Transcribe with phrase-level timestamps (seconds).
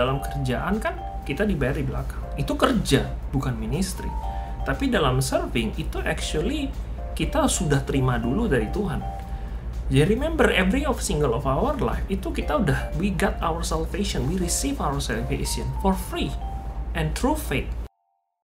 [0.00, 0.96] dalam kerjaan kan
[1.28, 2.24] kita dibayar di belakang.
[2.40, 3.04] Itu kerja
[3.36, 4.08] bukan ministry.
[4.64, 6.72] Tapi dalam serving itu actually
[7.12, 9.20] kita sudah terima dulu dari Tuhan.
[9.90, 14.22] Jadi remember every of single of our life itu kita udah we got our salvation
[14.30, 16.30] we receive our salvation for free
[16.94, 17.66] and through faith.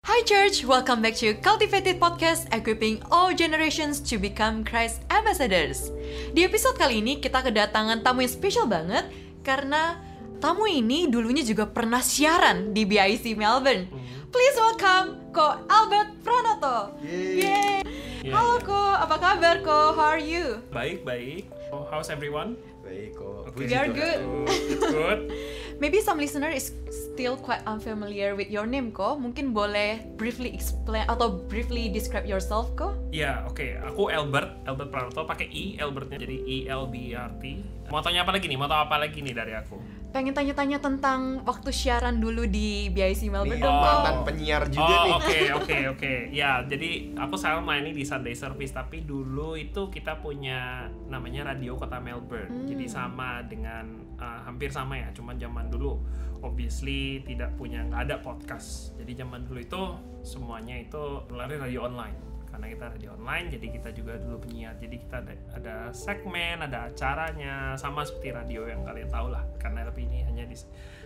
[0.03, 5.91] Hi church, welcome back to Cultivated Podcast equipping all generations to become Christ ambassadors.
[6.35, 9.07] Di episode kali ini kita kedatangan tamu yang spesial banget
[9.47, 10.03] karena
[10.37, 13.89] tamu ini dulunya juga pernah siaran di BIC Melbourne.
[14.29, 16.93] Please welcome Ko Albert Pranoto.
[17.01, 17.81] Yeay.
[18.21, 18.65] Yeah, Halo yeah.
[18.65, 19.97] Ko, apa kabar Ko?
[19.97, 20.61] How are you?
[20.69, 23.51] baik baik oh, how's everyone Baik kok.
[23.59, 24.23] We are good.
[24.47, 25.27] It's good
[25.83, 29.19] Maybe some listener is still quite unfamiliar with your name Ko.
[29.19, 32.95] Mungkin boleh briefly explain atau briefly describe yourself Ko?
[33.11, 33.75] Ya, oke.
[33.91, 37.59] Aku Albert, Albert Pranoto pakai I, Albertnya jadi E L B E R T.
[37.91, 38.55] Mau tanya apa lagi nih?
[38.55, 39.77] Mau tahu apa lagi nih dari aku?
[40.17, 43.85] Pengen tanya-tanya tentang waktu siaran dulu di BIC Melbourne Nih, dong Ko.
[43.85, 45.13] mantan penyiar juga nih.
[45.13, 46.13] oh, oke, oke, oke.
[46.33, 51.77] Ya, jadi aku sekarang main di Sunday Service, tapi dulu itu kita punya namanya Radio
[51.77, 52.65] Kota Melbourne.
[52.65, 56.01] Jadi sama dengan uh, hampir sama ya, cuman zaman dulu
[56.41, 58.97] obviously tidak punya nggak ada podcast.
[58.97, 59.81] Jadi zaman dulu itu
[60.25, 62.17] semuanya itu lari radio online.
[62.57, 64.73] Karena kita radio online, jadi kita juga dulu penyiar.
[64.75, 69.45] Jadi kita ada, ada segmen, ada acaranya, sama seperti radio yang kalian tahu lah.
[69.55, 70.57] Karena tapi ini hanya di,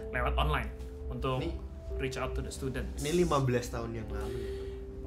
[0.09, 0.71] lewat online
[1.07, 1.59] untuk Ini-
[1.99, 3.03] reach out to the students.
[3.03, 3.35] Ini 15
[3.67, 4.39] tahun yang lalu.
[4.39, 4.47] ya,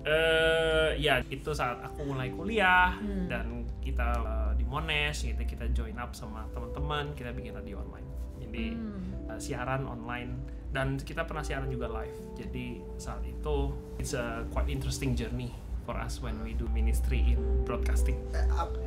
[0.04, 3.24] eh ya itu saat aku mulai kuliah Hmm.
[3.24, 3.46] dan
[3.80, 8.04] kita uh, di Monash gitu kita join up sama teman-teman kita bikin radio online
[8.36, 9.32] jadi Hmm.
[9.32, 10.36] uh, siaran online
[10.70, 15.48] dan kita pernah siaran juga live jadi saat itu it's a quite interesting journey
[15.84, 18.16] for us when we do ministry in broadcasting.
[18.32, 18.44] Eh,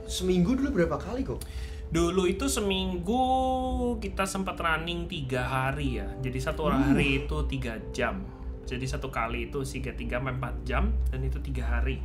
[0.10, 1.42] seminggu dulu berapa kali kok?
[1.88, 3.24] dulu itu seminggu
[4.04, 6.08] kita sempat running tiga hari ya.
[6.20, 8.20] Jadi satu hari itu tiga jam.
[8.68, 12.04] Jadi satu kali itu tiga tiga empat jam dan itu tiga hari.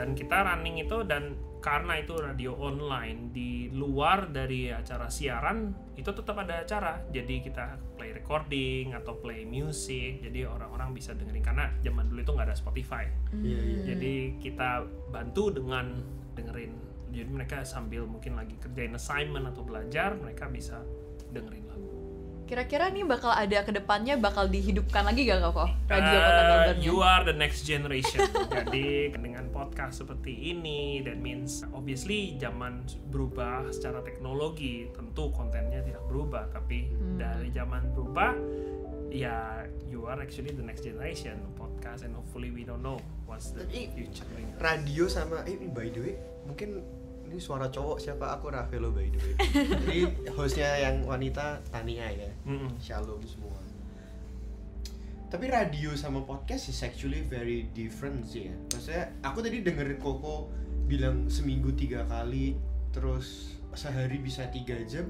[0.00, 6.10] Dan kita running itu dan karena itu radio online di luar dari acara siaran itu
[6.10, 11.70] tetap ada acara jadi kita play recording atau play music jadi orang-orang bisa dengerin karena
[11.80, 13.06] zaman dulu itu nggak ada Spotify
[13.38, 13.94] iya.
[13.94, 14.84] jadi kita
[15.14, 16.02] bantu dengan
[16.34, 16.72] dengerin.
[17.12, 20.80] Jadi mereka sambil mungkin lagi kerjain assignment atau belajar, mereka bisa
[21.28, 22.01] dengerin lagu.
[22.52, 26.80] Kira-kira nih bakal ada ke depannya bakal dihidupkan lagi gak kok radio Eh, Kota Melbourne?
[26.84, 28.20] you are the next generation.
[28.52, 36.04] Jadi dengan podcast seperti ini, that means obviously zaman berubah secara teknologi, tentu kontennya tidak
[36.04, 37.16] berubah, tapi Hmm.
[37.16, 38.36] dari zaman berubah,
[39.08, 43.64] ya you are actually the next generation podcast and hopefully we don't know what's the
[43.64, 44.28] Tapi- future.
[44.28, 44.52] bring.
[44.58, 46.14] Radio sama eh, by the way,
[46.44, 46.84] mungkin
[47.32, 48.36] ini suara cowok siapa?
[48.36, 49.34] Aku Ravelo by the way.
[49.88, 49.98] Jadi
[50.36, 52.28] hostnya yang wanita Tania ya.
[52.44, 52.76] Mm-mm.
[52.76, 53.56] Shalom semua.
[55.32, 58.54] Tapi radio sama podcast is actually very different sih ya.
[58.76, 60.52] Maksudnya aku tadi dengerin Koko
[60.84, 62.52] bilang seminggu tiga kali,
[62.92, 65.08] terus sehari bisa tiga jam.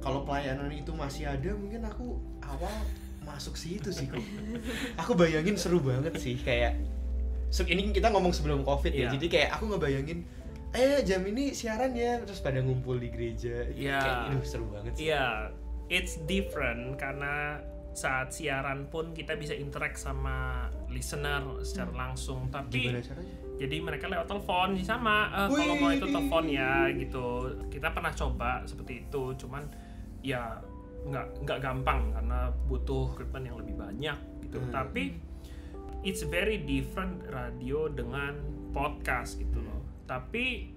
[0.00, 2.72] Kalau pelayanan itu masih ada, mungkin aku awal
[3.28, 4.24] masuk situ sih kok.
[5.04, 6.80] aku bayangin seru banget sih kayak
[7.68, 9.12] ini kita ngomong sebelum covid ya.
[9.12, 9.20] Iya.
[9.20, 10.24] Jadi kayak aku ngebayangin
[10.74, 13.98] eh jam ini siaran ya terus pada ngumpul di gereja Iya.
[14.00, 15.52] kayak aduh, seru banget sih Iya,
[15.88, 17.64] it's different karena
[17.98, 22.46] saat siaran pun kita bisa interact sama listener secara langsung.
[22.46, 22.94] Tapi
[23.58, 27.26] jadi mereka lewat telepon sama eh, kalau mau itu telepon ya gitu.
[27.66, 29.66] Kita pernah coba seperti itu, cuman
[30.22, 30.62] ya
[31.10, 34.62] nggak nggak gampang karena butuh equipment yang lebih banyak gitu.
[34.62, 34.70] Hmm.
[34.70, 35.18] Tapi
[36.06, 38.38] it's very different radio dengan
[38.70, 39.77] podcast gitu loh.
[40.08, 40.72] Tapi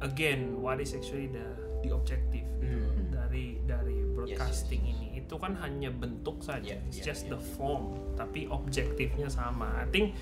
[0.00, 1.46] again, what is actually the
[1.82, 3.10] the objective gitu Hmm.
[3.10, 5.02] dari dari broadcasting yes, yes.
[5.02, 7.34] ini itu kan hanya bentuk saja, Yeah, it's yeah, just yeah.
[7.34, 9.82] the form, tapi objektifnya sama.
[9.82, 10.14] I think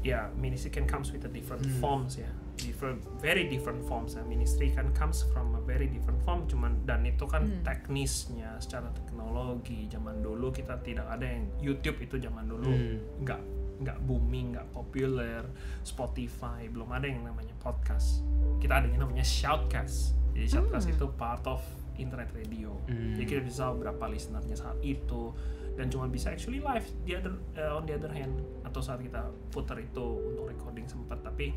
[0.00, 1.76] ya ministry can comes with a different Hmm.
[1.76, 4.16] forms ya, different very different forms.
[4.16, 4.24] Ya.
[4.24, 7.60] Ministry kan comes from a very different form, cuman dan itu kan Hmm.
[7.60, 12.96] teknisnya secara teknologi zaman dulu kita tidak ada yang YouTube itu zaman dulu Hmm.
[13.20, 13.40] nggak
[13.78, 15.42] nggak booming, nggak populer,
[15.82, 18.26] Spotify belum ada yang namanya podcast.
[18.58, 20.18] Kita adanya namanya shoutcast.
[20.34, 20.94] Jadi shoutcast Hmm.
[20.98, 21.62] itu part of
[21.96, 22.74] internet radio.
[22.86, 23.14] Hmm.
[23.14, 25.34] Jadi kita bisa tahu berapa listenernya saat itu
[25.74, 28.34] dan cuma bisa actually live the other uh, on the other hand
[28.66, 31.54] atau saat kita putar itu untuk recording sempat tapi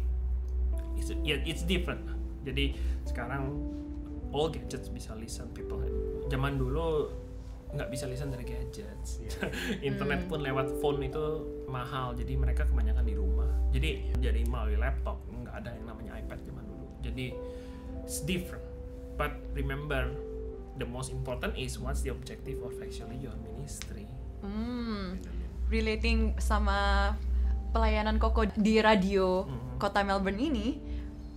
[0.94, 2.06] it's, ya it's different.
[2.46, 2.74] Jadi
[3.06, 3.50] sekarang
[4.30, 5.82] all gadgets bisa listen people.
[6.30, 7.10] Zaman dulu
[7.72, 9.22] nggak bisa listen dari gadgets.
[9.90, 11.26] Internet pun lewat phone itu
[11.72, 12.12] mahal.
[12.14, 13.48] Jadi mereka kebanyakan di rumah.
[13.72, 16.88] Jadi jadi melalui laptop nggak ada yang namanya iPad zaman dulu.
[17.00, 17.26] Jadi
[18.04, 18.62] it's different.
[19.16, 20.12] But remember
[20.76, 24.08] the most important is what's the objective of actually your ministry.
[24.44, 25.22] Hmm,
[25.72, 27.14] relating sama
[27.72, 29.80] pelayanan Koko di radio Hmm.
[29.80, 30.78] kota Melbourne ini,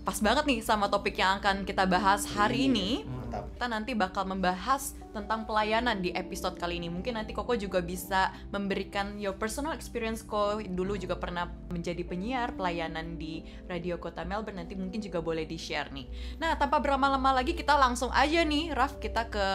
[0.03, 3.07] pas banget nih sama topik yang akan kita bahas hari ini.
[3.35, 3.51] Mantap.
[3.55, 6.87] Kita nanti bakal membahas tentang pelayanan di episode kali ini.
[6.91, 12.55] Mungkin nanti Koko juga bisa memberikan your personal experience Ko dulu juga pernah menjadi penyiar
[12.55, 14.63] pelayanan di radio kota Melbourne.
[14.63, 16.39] Nanti mungkin juga boleh di-share nih.
[16.39, 19.47] Nah, tanpa berlama-lama lagi kita langsung aja nih, Raf, kita ke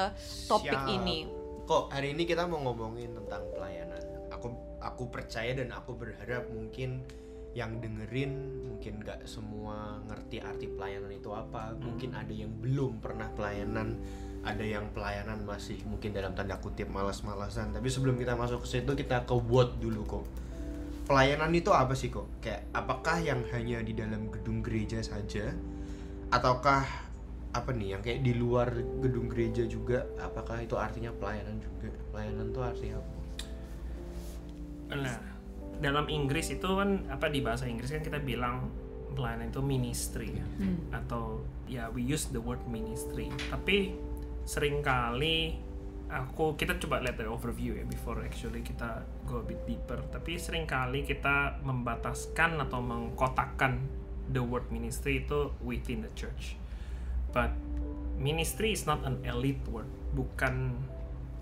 [0.48, 0.96] topik Siap.
[1.00, 1.28] ini.
[1.70, 4.04] Kok hari ini kita mau ngomongin tentang pelayanan.
[4.34, 4.48] Aku
[4.80, 7.04] aku percaya dan aku berharap mungkin
[7.58, 11.76] yang dengerin mungkin nggak semua ngerti arti pelayanan itu apa.
[11.78, 13.98] Mungkin ada yang belum pernah pelayanan,
[14.46, 17.74] ada yang pelayanan masih mungkin dalam tanda kutip malas-malasan.
[17.74, 20.26] Tapi sebelum kita masuk ke situ kita ke what dulu kok.
[21.10, 22.30] Pelayanan itu apa sih kok?
[22.40, 25.52] Kayak apakah yang hanya di dalam gedung gereja saja
[26.30, 26.86] ataukah
[27.50, 28.70] apa nih yang kayak di luar
[29.02, 33.20] gedung gereja juga apakah itu artinya pelayanan juga pelayanan itu artinya apa
[34.90, 35.22] Nah,
[35.80, 38.68] dalam Inggris itu kan apa di bahasa Inggris kan kita bilang
[39.16, 40.46] pelayanan itu ministry ya.
[41.02, 43.32] atau ya we use the word ministry.
[43.52, 43.96] Tapi
[44.44, 45.60] sering kali
[46.10, 50.00] aku kita coba lihat dari overview ya before actually kita go a bit deeper.
[50.12, 53.80] Tapi sering kali kita membataskan atau mengkotakkan
[54.30, 56.60] the word ministry itu within the church.
[57.30, 57.54] But
[58.18, 60.76] ministry is not an elite word, bukan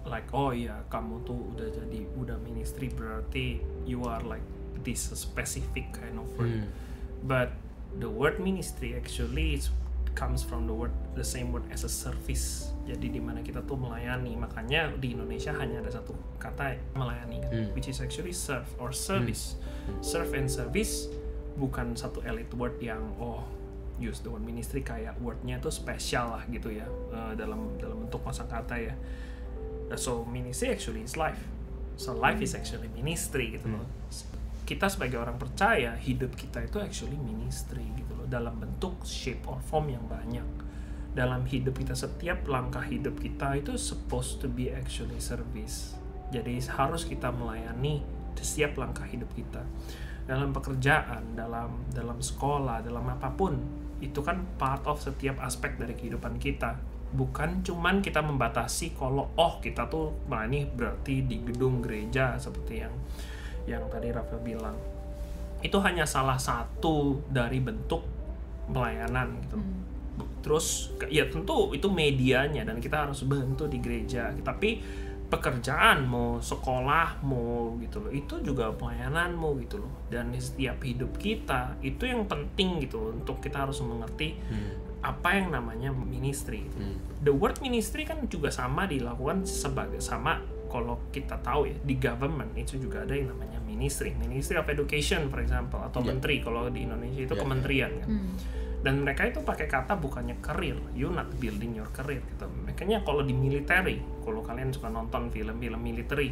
[0.08, 4.44] like oh ya kamu tuh udah jadi udah ministry berarti you are like
[4.82, 6.66] this specific kind of word.
[7.22, 7.52] But
[7.94, 9.68] the word ministry actually is
[10.14, 12.74] comes from the word the same word as a service.
[12.88, 14.34] Jadi di mana kita tuh melayani.
[14.34, 17.70] Makanya di Indonesia hanya ada satu kata melayani kan, Hmm.
[17.76, 19.60] which is actually serve or service.
[20.00, 21.06] Serve and service
[21.58, 23.42] bukan satu elite word yang oh
[23.98, 28.22] use the word ministry kayak wordnya tuh spesial lah gitu ya eh, dalam dalam bentuk
[28.22, 28.94] kosakata ya.
[29.96, 31.40] So ministry actually is life.
[31.96, 33.88] So life is actually ministry gitu loh.
[34.68, 39.64] Kita sebagai orang percaya hidup kita itu actually ministry gitu loh dalam bentuk shape or
[39.64, 40.44] form yang banyak.
[41.16, 45.96] Dalam hidup kita setiap langkah hidup kita itu supposed to be actually service.
[46.36, 48.04] Jadi harus kita melayani
[48.38, 49.64] setiap langkah hidup kita.
[50.28, 53.56] Dalam pekerjaan, dalam dalam sekolah, dalam apa pun
[54.04, 56.78] itu kan part of setiap aspek dari kehidupan kita
[57.16, 62.94] bukan cuman kita membatasi kalau oh kita tuh melayani berarti di gedung gereja seperti yang
[63.68, 64.78] yang tadi Rafael bilang.
[65.60, 68.04] Itu hanya salah satu dari bentuk
[68.72, 69.58] pelayanan gitu.
[70.44, 74.32] Terus ke- ya tentu itu medianya dan kita harus bantu di gereja.
[74.44, 74.80] Tapi
[75.28, 79.92] pekerjaan mau sekolah mau gitu loh itu juga pelayananmu gitu loh.
[80.08, 84.40] Dan di setiap hidup kita itu yang penting gitu loh untuk kita harus mengerti
[84.98, 86.66] apa yang namanya ministry.
[86.66, 86.82] Gitu.
[87.18, 92.54] the word ministry kan juga sama dilakukan sebagai sama kalau kita tahu ya di government
[92.54, 94.14] itu juga ada yang namanya ministry.
[94.14, 96.12] Ministry of education for example atau Ya.
[96.12, 96.40] menteri.
[96.40, 97.44] Kalau di Indonesia itu Ya, ya.
[97.44, 98.10] kementerian kan.
[98.78, 100.78] Dan mereka itu pakai kata bukannya career.
[100.94, 102.46] You not building your career gitu.
[102.64, 106.32] Makanya kalau di military kalau kalian suka nonton film-film military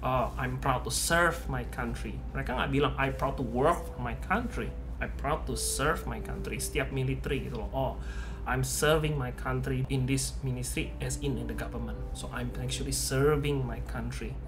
[0.00, 2.16] oh I'm proud to serve my country.
[2.32, 6.24] Mereka nggak bilang I proud to work for my country I proud to serve my
[6.24, 7.70] country setiap military gitu loh.
[7.72, 7.92] Oh
[8.46, 11.98] I'm serving my country in this ministry as in in the government.
[12.14, 14.38] So I'm actually serving my country.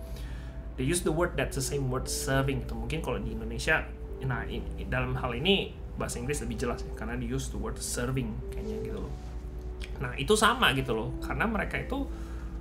[0.79, 3.83] They use the word that's the same word serving itu mungkin kalau di Indonesia
[4.19, 7.79] nah ini, dalam hal ini bahasa Inggris lebih jelas ya karena di use the word
[7.83, 9.15] serving kayaknya gitu loh.
[9.99, 12.07] Nah itu sama gitu loh karena mereka itu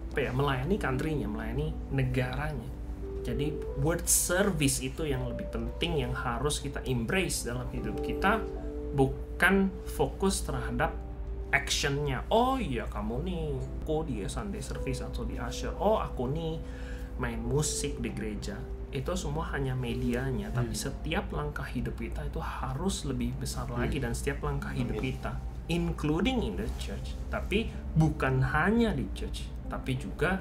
[0.09, 2.76] apa ya melayani country-nya melayani negaranya
[3.27, 3.51] jadi
[3.83, 8.39] word service itu yang lebih penting yang harus kita embrace dalam hidup kita
[8.95, 10.95] bukan fokus terhadap
[11.51, 12.23] actionnya.
[12.31, 13.43] Oh iya kamu nih
[13.83, 15.75] aku di Sunday service atau di usher?
[15.75, 16.55] Oh aku nih
[17.19, 18.55] main musik di gereja.
[18.95, 24.15] Itu semua hanya medianya tapi setiap langkah hidup kita itu harus lebih besar lagi dan
[24.15, 25.35] setiap langkah hidup kita
[25.67, 27.67] including in the church tapi
[27.99, 30.39] bukan hanya di church tapi juga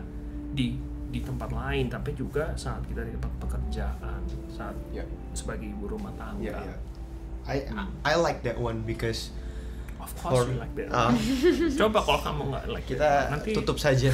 [0.55, 0.78] di
[1.17, 4.21] di tempat lain tapi juga saat kita di tempat pekerjaan
[4.53, 5.01] saat ya.
[5.33, 6.53] sebagai ibu rumah tangga.
[6.53, 6.77] Ya ya.
[7.47, 7.57] I
[8.05, 9.33] I like that one because
[9.97, 10.93] of course for we like that.
[10.93, 11.13] uh,
[11.81, 14.13] coba kalau kamu nggak like kita that, nanti tutup saja.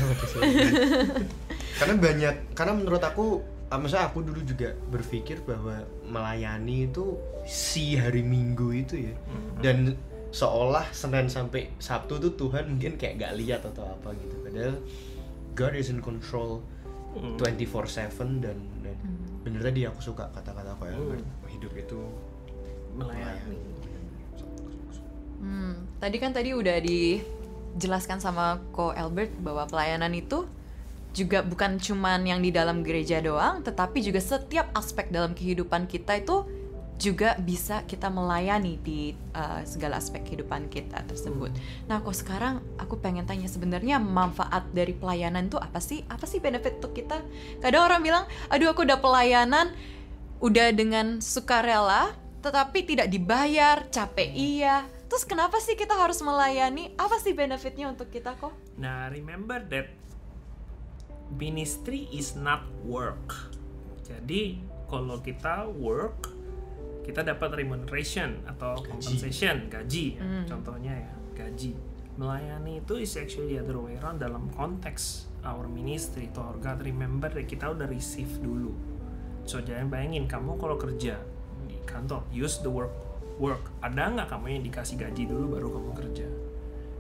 [1.83, 3.43] Karena banyak karena menurut aku
[3.73, 7.17] ah, maksudnya aku dulu juga berpikir bahwa melayani itu
[7.49, 9.15] si hari Minggu itu ya.
[9.17, 9.59] Mhm.
[9.65, 9.79] dan
[10.33, 14.37] seolah Senin sampai Sabtu tuh Tuhan mungkin kayak gak lihat atau apa gitu.
[14.41, 14.77] Padahal
[15.53, 16.65] God is in control
[17.12, 17.37] Hmm.
[17.37, 18.97] 24/7 dan, dan
[19.45, 21.50] bener tadi aku suka kata-kata aku Albert Hmm.
[21.50, 22.00] hidup itu
[22.97, 23.59] melayani
[25.42, 27.19] Hmm, tadi kan tadi udah di
[27.75, 30.47] jelaskan sama Ko Albert bahwa pelayanan itu
[31.11, 36.23] juga bukan cuman yang di dalam gereja doang, tetapi juga setiap aspek dalam kehidupan kita
[36.23, 36.47] itu
[37.01, 41.51] juga bisa kita melayani di uh, segala aspek kehidupan kita tersebut.
[41.91, 46.07] Nah, kok sekarang aku pengen tanya sebenarnya manfaat dari pelayanan itu apa sih?
[46.07, 47.21] Apa sih benefit untuk kita?
[47.59, 49.75] Kadang orang bilang, "Aduh, aku udah pelayanan
[50.43, 56.97] udah dengan sukarela, tetapi tidak dibayar, capek iya." Terus kenapa sih kita harus melayani?
[56.97, 58.57] Apa sih benefitnya untuk kita kok?
[58.81, 59.93] Nah, remember that
[61.37, 63.53] ministry is not work.
[64.09, 66.32] Jadi, kalau kita work,
[67.03, 70.45] kita dapat remuneration atau compensation gaji ya, Hmm.
[70.47, 71.75] contohnya ya gaji.
[72.13, 76.85] Melayani itu is actually the other way around dalam konteks our ministry to our God
[76.85, 78.71] remember that kita udah receive dulu.
[79.43, 81.19] So jangan bayangin kamu kalau kerja
[81.67, 82.93] di kantor use the work
[83.41, 83.73] work.
[83.83, 86.27] Ada nggak kamu yang dikasih gaji dulu baru kamu kerja?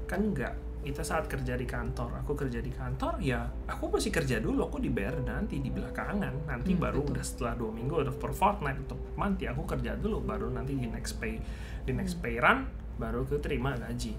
[0.08, 2.26] Kan enggak kita saat kerja di kantor.
[2.26, 4.66] Aku kerja di kantor ya aku masih kerja dulu.
[4.66, 6.46] Aku dibayar nanti di belakangan.
[6.50, 7.12] Nanti Hmm, baru betul.
[7.14, 10.50] udah setelah dua minggu atau per fortnight atau per month ya aku kerja dulu baru
[10.50, 11.38] nanti di next pay
[11.82, 12.22] di next Hmm.
[12.22, 12.58] pay run
[12.98, 14.12] baru aku terima gaji.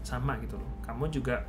[0.00, 0.70] Sama gitu loh.
[0.80, 1.42] Kamu juga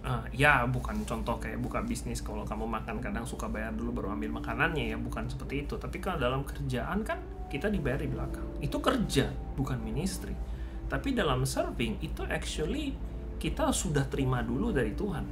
[0.00, 2.20] eh, ya bukan contoh kayak buka bisnis.
[2.20, 5.76] Kalau kamu makan kadang suka bayar dulu baru ambil makanannya ya bukan seperti itu.
[5.76, 8.46] Tapi kalau dalam kerjaan kan kita dibayar di belakang.
[8.60, 10.32] Itu kerja bukan ministry.
[10.88, 12.94] Tapi dalam serving itu actually
[13.40, 15.24] kita sudah terima dulu dari Tuhan.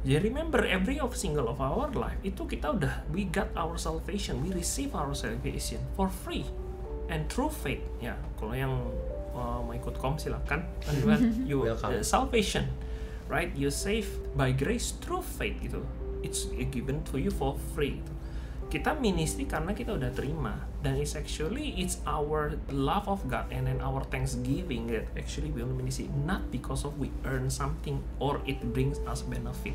[0.00, 4.40] Jadi remember every of single of our life itu kita udah we got our salvation
[4.40, 6.42] we receive our salvation for free
[7.06, 7.84] and through faith.
[8.02, 8.74] Ya kalau yang
[9.36, 10.66] uh, mau ikut kom silakan.
[10.82, 10.94] Kan
[11.48, 12.00] you Welcome.
[12.00, 12.66] uh, salvation
[13.30, 13.54] right?
[13.54, 15.86] You saved by grace through faith gitu.
[16.26, 18.12] It's given to you for free gitu.
[18.70, 20.54] Kita ministry karena kita udah terima.
[20.80, 25.60] Dan it's actually it's our love of God and then our thanksgiving that actually we
[25.60, 29.74] only ministry not because of we earn something or it brings us benefit.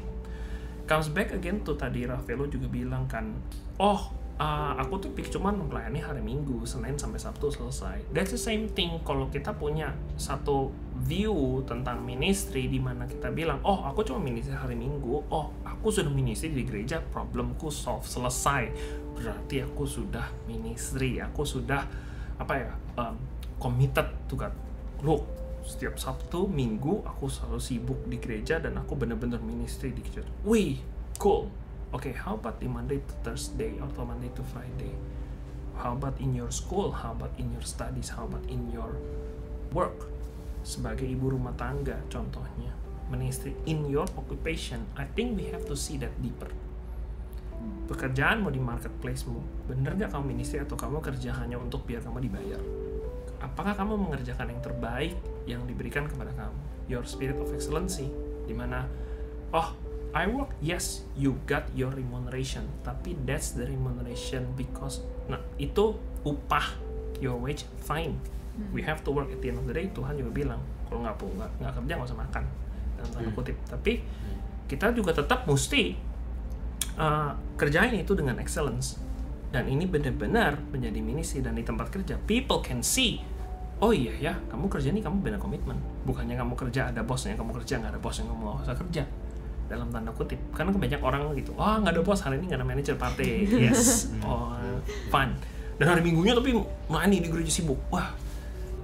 [0.88, 3.36] Comes back again to tadi Rafaelo juga bilang kan
[3.78, 8.04] oh uh, aku tuh pik cuman melayani hari Minggu Senin sampai Sabtu selesai.
[8.12, 10.72] That's the same thing kalau kita punya satu
[11.06, 15.24] view tentang ministry di mana kita bilang oh aku cuma ministry hari Minggu.
[15.32, 18.72] Oh aku sudah ministry di gereja problemku solve selesai.
[19.15, 21.88] Berarti aku sudah ministry aku sudah
[22.36, 23.15] apa ya um,
[23.60, 24.51] committed to God.
[25.04, 25.24] Look
[25.65, 30.27] setiap Sabtu Minggu aku selalu sibuk di gereja dan aku bener-bener ministry di gereja.
[30.46, 30.77] Wih
[31.15, 34.94] cool Oke, how about di Monday to Thursday atau Monday to Friday?
[35.77, 36.89] How about in your school?
[36.89, 38.10] How about in your studies?
[38.10, 38.96] How about in your
[39.75, 40.10] work?
[40.65, 42.74] Sebagai ibu rumah tangga contohnya,
[43.13, 44.82] ministry in your occupation.
[44.98, 46.50] I think we have to see that deeper.
[47.86, 52.62] Pekerjaanmu di marketplace-mu, bener nggak kamu ministry atau kamu kerja hanya untuk biar kamu dibayar?
[53.46, 55.13] Apakah kamu mengerjakan yang terbaik
[55.46, 56.58] yang diberikan kepada kamu?
[56.89, 58.10] Your spirit of excellency,
[58.50, 58.89] di mana
[59.54, 59.85] oh
[60.16, 66.72] I work, yes, you got your remuneration, tapi that's the remuneration because nah itu upah
[67.20, 68.16] your wage fine.
[68.72, 69.92] We have to work at the end of the day.
[69.92, 72.44] Tuhan juga bilang kalau nggak pu- nggak nggak kerja nggak usah makan
[72.96, 73.36] dalam tanda Hmm.
[73.36, 73.58] kutip.
[73.68, 73.94] Tapi
[74.66, 76.00] kita juga tetap mesti
[76.96, 78.96] uh, kerjain itu dengan excellence
[79.52, 83.22] dan ini benar-benar menjadi misi dan di tempat kerja people can see
[83.80, 87.56] oh iya ya kamu kerja nih kamu benar komitmen bukannya kamu kerja ada bosnya kamu
[87.62, 89.04] kerja nggak ada bosnya kamu nggak usah kerja
[89.66, 90.40] dalam tanda kutip.
[90.54, 93.30] Karena banyak orang gitu wah nggak ada bos hari ini nggak ada manajer party.
[93.66, 94.12] Yes.
[94.22, 94.54] Oh
[95.10, 95.36] fun.
[95.76, 96.56] Dan hari minggunya tapi
[96.88, 97.80] melayani di gereja sibuk.
[97.90, 98.14] Wah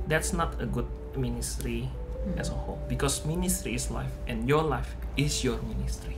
[0.10, 1.88] that's not a good ministry
[2.38, 2.80] as a whole.
[2.90, 6.18] Because ministry is life and your life is your ministry.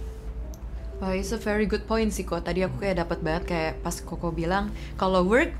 [1.01, 2.47] Wah, it's a very good point sih kok.
[2.47, 5.51] Tadi aku kayak dapat banget kayak pas Koko bilang kalau work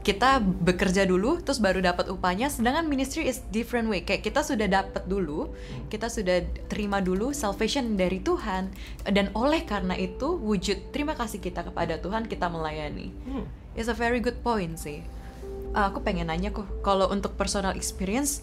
[0.00, 4.64] kita bekerja dulu terus baru dapat upahnya sedangkan ministry is different way kayak kita sudah
[4.64, 5.52] dapat dulu
[5.92, 6.40] kita sudah
[6.72, 8.72] terima dulu salvation dari Tuhan
[9.12, 13.46] dan oleh karena itu wujud terima kasih kita kepada Tuhan kita melayani Hmm.
[13.78, 15.06] It's a very good point sih.
[15.70, 18.42] Uh, aku pengen nanya kok, kalau untuk personal experience,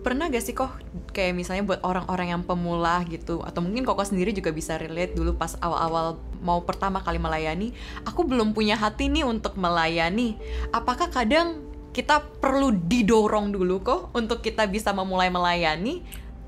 [0.00, 0.72] pernah gak sih kok
[1.12, 5.36] kayak misalnya buat orang-orang yang pemula gitu, atau mungkin koko sendiri juga bisa relate dulu
[5.36, 7.76] pas awal-awal mau pertama kali melayani,
[8.08, 10.40] aku belum punya hati nih untuk melayani.
[10.72, 11.60] Apakah kadang
[11.90, 16.00] kita perlu didorong dulu kok untuk kita bisa memulai melayani?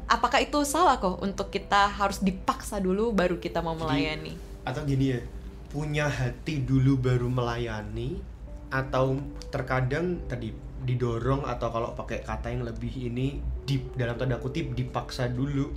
[0.08, 4.52] Apakah itu salah kok untuk kita harus dipaksa dulu baru kita mau melayani?
[4.62, 5.20] atau gini ya
[5.72, 8.20] punya hati dulu baru melayani
[8.72, 9.18] atau
[9.50, 15.30] terkadang tadi didorong atau kalau pakai kata yang lebih ini di dalam tanda kutip dipaksa
[15.30, 15.70] dulu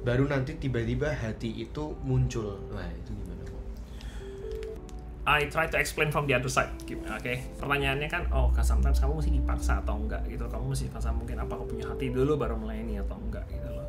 [0.00, 3.64] baru nanti tiba-tiba hati itu muncul nah itu gimana kok
[5.28, 6.72] I try to explain from the other side.
[6.90, 10.48] Oke, pertanyaannya kan, oh, sometimes kamu mesti dipaksa atau enggak gitu.
[10.48, 13.86] Kamu mesti paksa mungkin apa kamu punya hati dulu baru melayani atau enggak gitu loh.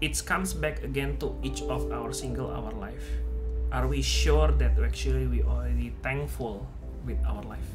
[0.00, 3.20] it comes back again to each of our single our life.
[3.72, 6.66] Are we sure that actually we already thankful
[7.04, 7.70] with our life?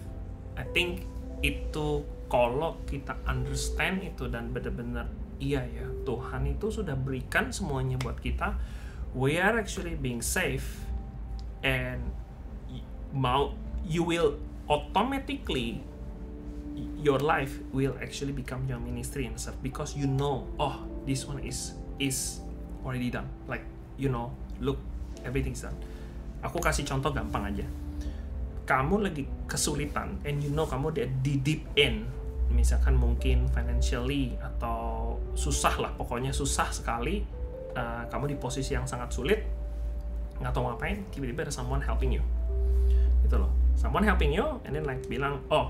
[0.58, 1.06] I think
[1.42, 5.10] itu kalau kita understand itu dan benar-benar
[5.42, 8.56] iya ya Tuhan itu sudah berikan semuanya buat kita
[9.12, 10.86] we are actually being safe
[11.66, 12.00] and
[13.12, 13.52] mau
[13.84, 14.40] you will
[14.72, 15.84] automatically
[17.02, 21.42] your life will actually become your ministry and stuff because you know oh this one
[21.44, 22.40] is is
[22.86, 23.30] already done.
[23.46, 23.66] Like
[23.98, 24.32] you know
[24.64, 24.80] look
[25.26, 25.76] everything's done.
[26.42, 27.66] Aku kasih contoh gampang aja
[28.72, 32.08] kamu lagi kesulitan and you know kamu di, deep end
[32.52, 37.20] misalkan mungkin financially atau susah lah pokoknya susah sekali
[37.76, 39.40] uh, kamu di posisi yang sangat sulit
[40.42, 42.24] nggak tahu ngapain tiba-tiba ada someone helping you.
[43.22, 43.54] Gitu loh.
[43.78, 45.70] Someone helping you and then like bilang oh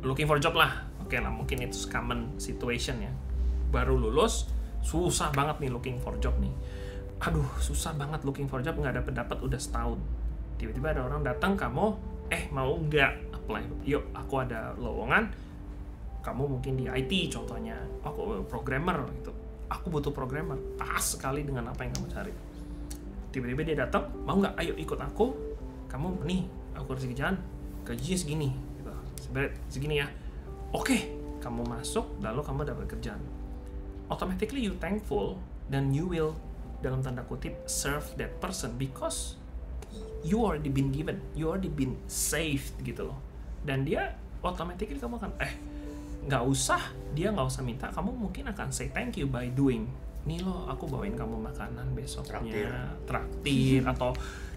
[0.00, 0.88] looking for job lah.
[1.04, 3.12] Oke lah mungkin itu common situation ya.
[3.68, 4.48] Baru lulus
[4.80, 6.50] susah banget nih looking for job nih.
[7.28, 10.00] Aduh susah banget looking for job nggak dapet dapat udah setahun.
[10.56, 13.86] Tiba-tiba ada orang datang kamu eh mau nggak apply?
[13.86, 15.30] Yuk aku ada lowongan.
[16.22, 17.78] Kamu mungkin di IT contohnya.
[18.02, 19.30] Aku programmer gitu.
[19.70, 20.58] Aku butuh programmer.
[20.74, 22.32] Pas sekali dengan apa yang kamu cari.
[23.30, 24.58] Tiba-tiba dia datang mau nggak?
[24.58, 25.30] Ayo ikut aku.
[25.86, 26.42] Kamu nih
[26.74, 27.36] aku kasih kerjaan.
[27.86, 28.48] Gajinya segini.
[28.78, 28.90] Gitu.
[29.22, 30.08] Sebenarnya segini ya.
[30.74, 31.14] Oke.
[31.38, 33.22] Kamu masuk lalu kamu dapat kerjaan.
[34.10, 35.38] Automatically you thankful
[35.70, 36.34] dan you will
[36.82, 39.38] dalam tanda kutip serve that person because
[40.24, 43.18] you already been given you already been saved gitu loh.
[43.66, 45.52] Dan dia automatically kamu akan eh
[46.26, 46.82] nggak usah
[47.14, 49.90] dia nggak usah minta kamu mungkin akan say thank you by doing.
[50.26, 52.70] Nih loh aku bawain kamu makanan besoknya Traktir.
[53.06, 54.10] traktir atau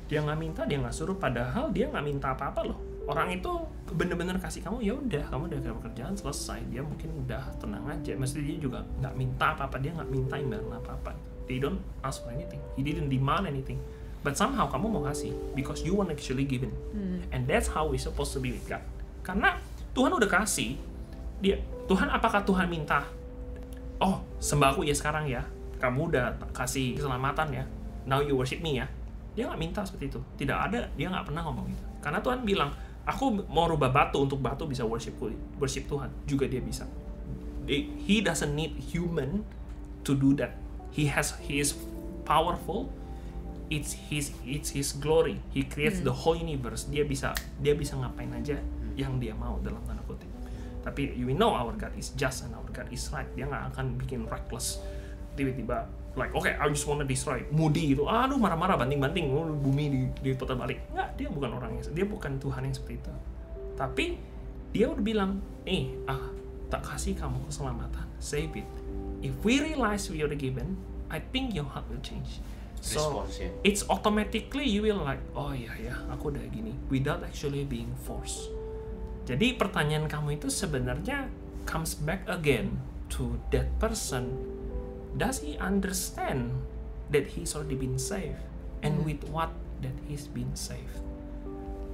[0.09, 2.79] dia nggak minta dia nggak suruh padahal dia nggak minta apa apa loh.
[3.09, 3.49] Orang itu
[3.89, 6.61] bener-bener kasih kamu ya udah kamu udah kerjaan selesai.
[6.74, 10.35] Dia mungkin udah tenang aja mesti dia juga nggak minta apa apa dia nggak minta
[10.37, 11.11] imbalan apa apa
[11.45, 12.61] they don't ask for anything.
[12.74, 13.77] He didn't demand anything
[14.20, 16.74] but somehow kamu mau kasih because you want actually given
[17.32, 18.84] and that's how we supposed to be with God.
[19.24, 19.60] Karena
[19.96, 20.75] Tuhan udah kasih
[21.40, 23.08] dia Tuhan apakah Tuhan minta?
[24.03, 25.44] Oh sembah aku ya sekarang ya.
[25.79, 27.64] Kamu udah kasih keselamatan ya.
[28.03, 28.88] Now you worship me ya.
[29.36, 30.20] Dia nggak minta seperti itu.
[30.36, 31.84] Tidak ada dia nggak pernah ngomong itu.
[32.03, 32.75] Karena Tuhan bilang
[33.08, 35.16] aku mau rubah batu untuk batu bisa worship
[35.55, 36.12] worship Tuhan.
[36.27, 36.84] Juga dia bisa.
[37.70, 39.48] He doesn't need human
[40.03, 40.60] to do that.
[40.90, 41.77] He has he is
[42.27, 42.90] powerful
[43.70, 45.38] it's his it's his glory.
[45.53, 46.90] He creates the whole universe.
[46.90, 48.58] Dia bisa dia bisa ngapain aja
[48.98, 50.27] yang dia mau dalam tanda kutip.
[50.82, 53.29] Tapi you know our God is just and our God is right.
[53.38, 54.82] Dia nggak akan bikin reckless
[55.38, 55.88] tiba-tiba
[56.20, 60.60] like oke I just wanna destroy moody gitu aduh marah-marah banting-banting oh, bumi di diputar
[60.60, 63.14] balik nggak dia bukan orang yang dia bukan Tuhan yang seperti itu.
[63.77, 64.05] Tapi
[64.74, 66.20] dia udah bilang eh ah
[66.68, 68.05] tak kasih kamu keselamatan.
[68.20, 68.70] Save it.
[69.24, 70.75] If we realize we are given
[71.08, 72.44] I think your heart will change
[72.79, 73.50] so Response ya.
[73.63, 78.50] it's automatically you will like oh iya ya aku udah gini without actually being forced.
[79.29, 81.29] Jadi pertanyaan kamu itu sebenarnya
[81.70, 82.81] comes back again
[83.13, 84.33] to that person.
[85.13, 86.50] Does he understand
[87.13, 88.42] that he's already been saved?
[88.81, 89.53] And with what
[89.85, 90.98] that he's been saved?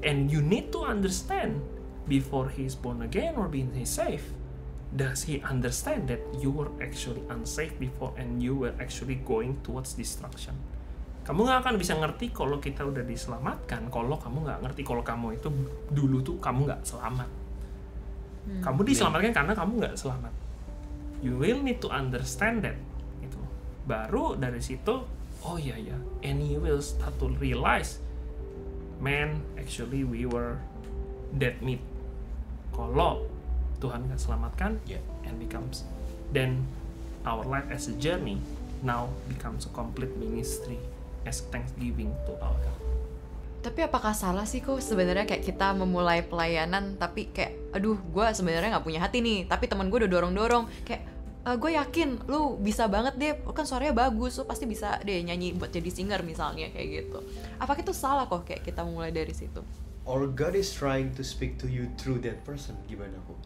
[0.05, 1.59] And you need to understand
[2.07, 4.29] before he's born again or being saved
[4.95, 9.91] does he understand that you were actually unsafe before and you were actually going towards
[9.91, 10.55] destruction?
[11.27, 15.35] Kamu nggak akan bisa ngerti kalau kita udah diselamatkan kalau kamu nggak ngerti kalau kamu
[15.35, 15.51] itu
[15.91, 17.29] dulu tuh kamu nggak selamat.
[18.63, 20.33] Kamu diselamatkan karena kamu nggak selamat.
[21.19, 22.77] You will need to understand that
[23.19, 23.41] gitu.
[23.83, 25.03] Baru dari situ
[25.43, 27.99] oh iya ya and you will start to realize
[29.01, 30.55] man actually we were
[31.35, 31.81] dead meat.
[32.69, 33.34] Kalau
[33.79, 35.01] Tuhan selamatkan Yeah.
[35.27, 35.83] and becomes
[36.31, 36.63] then
[37.25, 38.39] our life as a journey
[38.85, 40.77] now becomes a complete ministry
[41.25, 42.79] as thanksgiving to our God.
[43.65, 48.77] Tapi apakah salah sih kok sebenarnya kayak kita memulai pelayanan tapi kayak aduh gue sebenarnya
[48.77, 51.01] nggak punya hati nih tapi teman gue udah dorong dorong kayak
[51.45, 55.57] gue yakin lu bisa banget deh lu kan suaranya bagus lu pasti bisa deh nyanyi
[55.57, 57.25] buat jadi singer misalnya kayak gitu
[57.57, 59.65] apakah itu salah kok kayak kita mulai dari situ
[60.05, 63.37] Or God is trying to speak to you through that person gimana kok?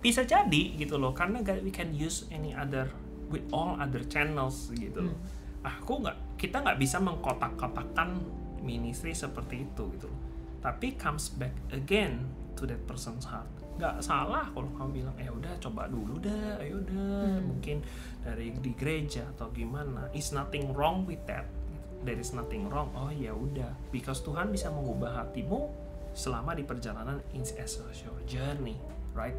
[0.00, 2.88] Bisa jadi gitu loh karena God, we can use any other
[3.26, 5.18] with all other channels gitu loh.
[5.66, 8.22] Aku nggak kita nggak bisa mengkotak-kotakan
[8.62, 10.20] ministry seperti itu gitu loh.
[10.62, 12.22] Tapi comes back again
[12.54, 13.50] to that person's heart.
[13.76, 17.84] Nggak salah kalau kamu bilang, eh udah coba dulu dah, ayo udah mungkin
[18.24, 20.08] dari di gereja atau gimana.
[20.16, 21.44] Is nothing wrong with that.
[22.06, 22.94] There is nothing wrong.
[22.94, 25.66] Oh ya udah, because Tuhan bisa mengubah hatimu
[26.16, 28.78] selama di perjalanan in as your journey,
[29.12, 29.36] right?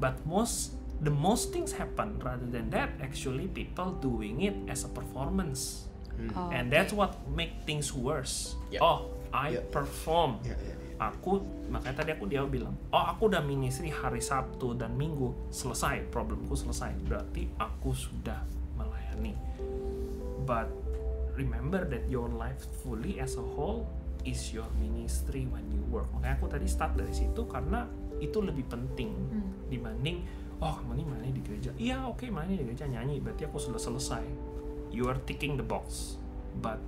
[0.00, 4.90] But most the most things happen rather than that actually people doing it as a
[4.90, 5.88] performance.
[6.36, 8.56] Oh, and that's what make things worse.
[8.68, 8.84] Yeah.
[8.84, 9.64] oh I Yeah.
[9.72, 10.40] perform.
[10.44, 10.76] Ya, ya, ya.
[11.00, 11.40] aku
[11.72, 16.52] makanya tadi aku dia bilang oh aku udah ministry hari Sabtu dan Minggu selesai problemku
[16.52, 16.92] selesai.
[17.08, 18.44] Berarti aku sudah
[18.76, 19.32] melayani.
[20.44, 20.68] But
[21.40, 23.88] remember that your life fully as a whole
[24.28, 26.12] is your ministry when you work.
[26.12, 27.88] Makanya aku tadi start dari situ karena
[28.20, 29.10] itu lebih penting
[29.72, 30.22] dibanding
[30.60, 34.22] oh ini melayani di gereja iya oke melayani di gereja nyanyi berarti aku sudah selesai
[34.92, 36.20] you are ticking the box
[36.60, 36.78] but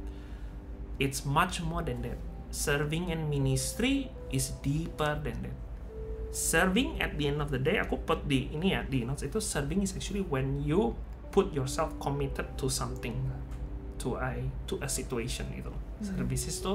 [1.03, 2.18] it's much more than that.
[2.53, 5.57] Serving and ministry is deeper than that.
[6.33, 9.40] Serving at the end of the day, aku put di ini ya di notes itu
[9.40, 10.97] serving is actually when you
[11.33, 13.16] put yourself committed to something,
[14.01, 15.73] to a to a situation gitu.
[15.73, 15.83] loh.
[16.01, 16.73] Service itu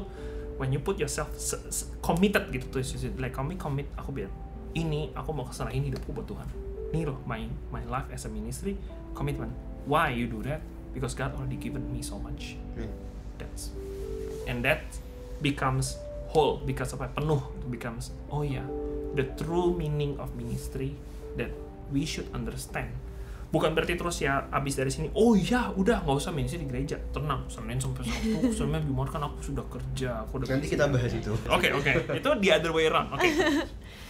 [0.61, 3.17] when you put yourself se- se- committed gitu situation.
[3.17, 4.33] Like kami commit, aku bilang
[4.77, 6.45] ini aku mau keserahin hidupku buat Tuhan.
[6.87, 8.77] Ini loh my my life as a ministry
[9.11, 9.51] commitment.
[9.83, 10.61] Why you do that?
[10.93, 12.89] Because God already given me so much Hmm.
[13.35, 13.73] that's
[14.45, 14.81] and that
[15.39, 17.37] becomes whole because apa penuh
[17.67, 18.65] becomes oh ya
[19.13, 20.97] the true meaning of ministry
[21.35, 21.53] that
[21.89, 22.89] we should understand
[23.47, 26.97] bukan berarti terus ya abis dari sini oh ya udah nggak usah ministry di gereja
[27.11, 31.13] tenang senin sampai sabtu senin jumat kan aku sudah kerja aku udah Nanti kita bahas
[31.13, 31.31] itu.
[31.31, 33.23] oke oke itu the other way around oke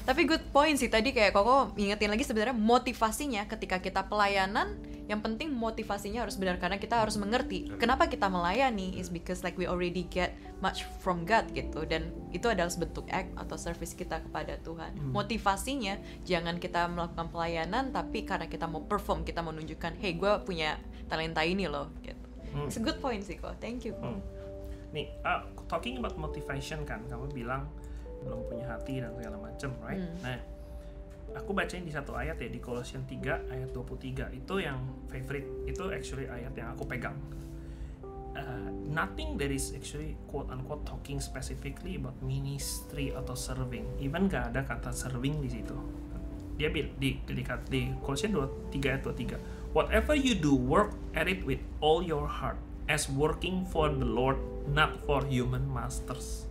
[0.07, 4.79] Tapi good point sih tadi kayak Koko ingetin lagi sebenarnya motivasinya ketika kita pelayanan
[5.11, 9.59] yang penting motivasinya harus benar karena kita harus mengerti kenapa kita melayani is because like
[9.59, 14.23] we already get much from God gitu dan itu adalah bentuk act atau service kita
[14.23, 14.95] kepada Tuhan.
[15.11, 20.33] Motivasinya jangan kita melakukan pelayanan tapi karena kita mau perform kita mau nunjukkan hey gue
[20.47, 20.79] punya
[21.11, 22.27] talenta ini loh gitu.
[22.55, 22.71] Hmm.
[22.71, 23.59] It's a good point sih kok.
[23.59, 23.91] Thank you.
[23.99, 24.07] Ko.
[24.07, 24.23] Hmm.
[24.95, 27.67] Nih, uh, talking about motivation kan, kamu bilang
[28.23, 30.01] belum punya hati dan segala macem, right?
[30.01, 30.21] Hmm.
[30.23, 30.39] Nah,
[31.35, 34.79] aku bacain di satu ayat ya di Kolosian 3 ayat 23 itu yang
[35.11, 37.17] favorite, itu actually ayat yang aku pegang.
[38.37, 43.85] Uh, nothing that is actually quote unquote talking specifically about ministry atau serving.
[43.97, 45.73] Even gak ada kata serving di situ.
[46.57, 49.73] Dia bil di di, di, di Kolosian 2 3 ayat 23.
[49.73, 54.39] Whatever you do, work at it with all your heart as working for the Lord,
[54.71, 56.47] not for human masters.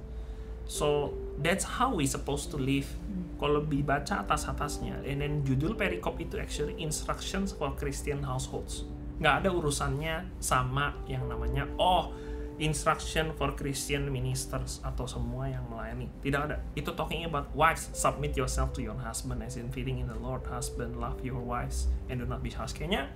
[0.68, 2.88] So that's how we supposed to live.
[3.36, 8.88] Kalau dibaca atas-atasnya, and then judul perikop itu actually instructions for Christian households.
[9.20, 12.12] Nggak ada urusannya sama yang namanya oh
[12.56, 16.08] instruction for Christian ministers atau semua yang melayani.
[16.24, 16.56] Tidak ada.
[16.72, 20.40] Itu talking about wives submit yourself to your husband as in feeding in the Lord.
[20.48, 22.72] Husband love your wives and do not be harsh.
[22.72, 23.12] Kayaknya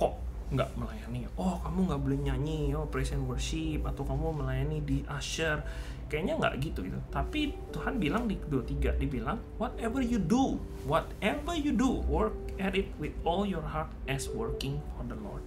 [0.00, 0.16] kok
[0.50, 4.98] nggak melayani oh kamu nggak boleh nyanyi oh praise and worship atau kamu melayani di
[5.06, 5.62] usher
[6.10, 6.98] kayaknya nggak gitu gitu.
[7.14, 12.74] Tapi Tuhan bilang di kedua tiga dibilang whatever you do whatever you do work at
[12.74, 15.40] it with all your heart as working for the Lord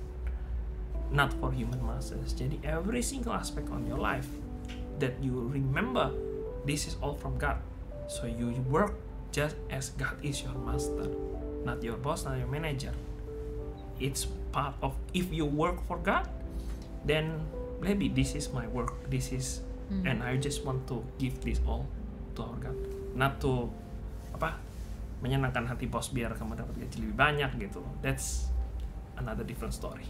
[1.13, 4.25] not for human masters jadi every single aspect on your life
[4.97, 6.09] that you remember
[6.65, 7.59] this is all from God.
[8.07, 8.95] So you work
[9.35, 11.09] just as God is your master
[11.63, 12.91] not your boss not your manager.
[14.01, 16.27] It's part of if you work for God
[17.05, 17.45] then
[17.79, 21.85] maybe this is my work this is and I just want to give this all
[22.35, 22.77] to our God.
[23.13, 23.69] Not to
[24.33, 24.57] apa
[25.23, 27.79] menyenangkan hati bos biar kamu dapat gaji lebih banyak gitu.
[28.03, 28.51] That's
[29.15, 30.09] another different story.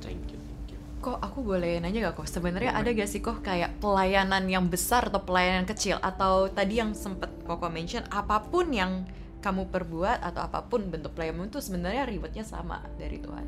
[0.00, 0.78] Thank you, thank you.
[1.04, 2.28] Kok aku boleh nanya gak kok?
[2.28, 6.00] Sebenarnya ada gak sih kok kayak pelayanan yang besar atau pelayanan kecil?
[6.00, 9.04] Atau tadi yang sempet Koko mention apa pun yang
[9.42, 13.46] kamu perbuat atau apa pun bentuk pelayanan itu sebenarnya rewardnya sama dari Tuhan.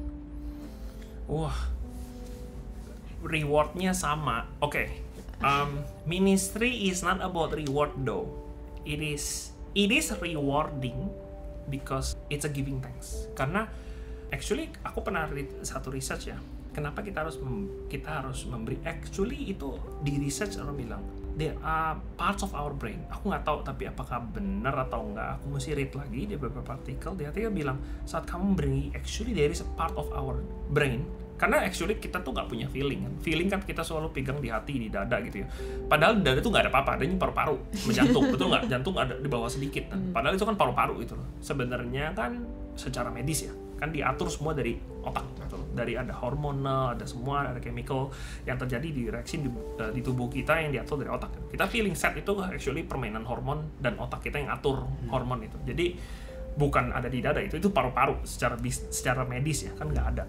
[1.30, 1.56] wah.
[3.22, 4.50] Rewardnya sama.
[4.58, 5.01] Oke
[5.42, 8.30] um, ministry is not about reward though.
[8.86, 11.10] It is it is rewarding
[11.68, 13.30] because it's a giving thanks.
[13.34, 13.68] Karena
[14.32, 16.38] actually aku pernah read satu research ya.
[16.72, 17.36] Kenapa kita harus
[17.92, 21.02] kita harus memberi actually itu di research orang bilang
[21.36, 23.04] there are parts of our brain.
[23.12, 27.12] Aku nggak tahu tapi apakah benar atau enggak aku mesti read lagi di beberapa artikel.
[27.12, 27.76] Di artikel bilang
[28.08, 30.40] saat kamu beri actually there is a part of our
[30.72, 31.04] brain
[31.36, 33.12] karena actually kita tuh nggak punya feeling kan.
[33.24, 35.46] Feeling kan kita selalu pegang di hati di dada gitu ya.
[35.90, 38.62] Padahal di dada tuh nggak ada apa-apa adanya paru-paru sama jantung betul nggak?
[38.70, 39.90] Jantung ada di bawah sedikit.
[39.90, 41.26] Kan padahal itu kan paru-paru gitu loh.
[41.42, 42.46] Sebenarnya kan
[42.78, 45.66] secara medis ya kan diatur semua dari otak gitu loh.
[45.74, 48.14] dari ada hormonal ada semua ada chemical
[48.46, 51.50] yang terjadi di reaksi di, eh, di tubuh kita yang diatur dari otak.
[51.50, 55.58] Kita feeling sad itu actually permainan hormon dan otak kita yang atur hormon itu.
[55.66, 55.98] Jadi
[56.54, 60.24] bukan ada di dada itu itu paru-paru secara bis, secara medis ya kan nggak ada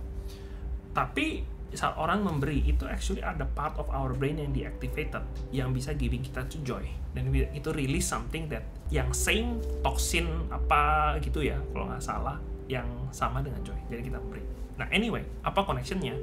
[0.93, 5.97] tapi saat orang memberi itu actually ada part of our brain yang deactivated yang bisa
[5.97, 6.85] giving kita to joy.
[7.13, 8.61] Dan itu release something that
[8.93, 12.37] yang same toksin apa gitu ya kalau nggak salah
[12.69, 13.77] yang sama dengan joy.
[13.89, 14.45] Jadi kita memberi.
[14.77, 16.13] Nah anyway apa connectionnya?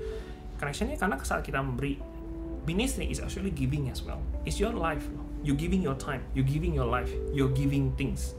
[0.62, 1.98] Connectionnya karena saat kita memberi
[2.62, 4.22] ministry is actually giving as well.
[4.46, 5.02] It's your life
[5.42, 6.22] you giving your time.
[6.36, 7.10] You giving your life.
[7.32, 8.36] You're giving things.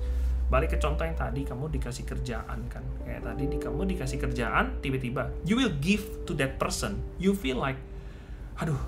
[0.51, 4.79] Balik ke contoh yang tadi kamu dikasih kerjaan kan kayak tadi di kamu dikasih kerjaan
[4.79, 7.03] tiba-tiba you will give to that person.
[7.19, 7.75] You feel like
[8.55, 8.79] aduh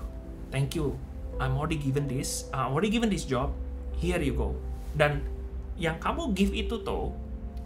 [0.48, 0.96] thank you.
[1.36, 2.48] I'm already given this.
[2.56, 3.52] I'm already given this job.
[4.00, 4.56] Here you go.
[4.96, 5.20] Dan
[5.76, 7.12] yang kamu give itu tuh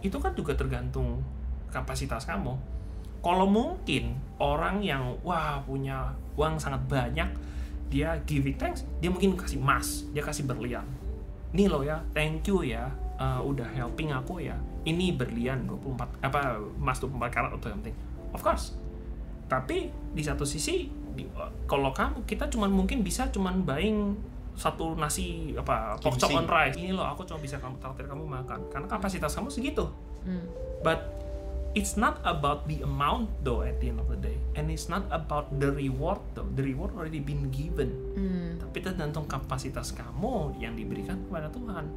[0.03, 1.23] itu kan juga tergantung
[1.71, 2.59] kapasitas kamu.
[3.23, 7.29] Kalau mungkin orang yang wah punya uang sangat banyak
[7.87, 10.83] dia giving thanks dia mungkin kasih emas dia kasih berlian.
[11.55, 12.91] Nih lo ya thank you ya.
[13.19, 14.55] Uh, udah helping aku ya
[14.87, 17.97] ini berlian 24 apa emas 24 karat atau yang penting
[18.33, 18.75] of course.
[19.49, 21.25] Tapi di satu sisi di,
[21.65, 24.13] kalau kamu kita cuman mungkin bisa cuman buying
[24.53, 26.45] satu nasi apa pork Ginseng.
[26.45, 26.75] on rice.
[26.77, 28.69] Ini loh aku cuma bisa kamu traktir kamu makan.
[28.69, 29.87] Karena kapasitas kamu segitu.
[30.19, 30.43] Hmm.
[30.83, 31.15] but
[31.79, 34.35] it's not about the amount though at the end of the day.
[34.53, 36.47] And it's not about the reward though.
[36.53, 37.89] The reward already been given.
[38.13, 38.51] Hmm.
[38.59, 41.87] tapi tergantung kapasitas kamu yang diberikan kepada Tuhan.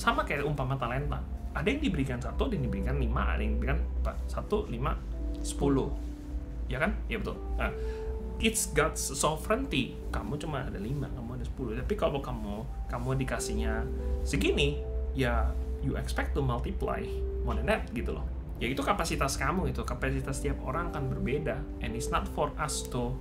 [0.00, 1.20] Sama kayak umpama talenta
[1.52, 4.96] ada yang diberikan satu ada yang diberikan lima ada yang diberikan apa satu lima
[5.44, 5.92] sepuluh.
[6.70, 6.96] Ya kan?
[7.10, 7.36] Ya betul.
[7.60, 7.68] Nah,
[8.40, 9.98] it's God's sovereignty.
[10.08, 11.76] Kamu cuma ada lima kamu ada sepuluh.
[11.76, 13.84] Tapi kalau kamu kamu dikasihnya
[14.24, 14.80] segini
[15.12, 15.52] ya
[15.84, 17.02] you expect to multiply
[17.44, 18.24] more than that gitu loh.
[18.62, 19.82] Ya itu kapasitas kamu itu.
[19.82, 21.58] Kapasitas setiap orang kan berbeda.
[21.82, 23.12] And it's not for us to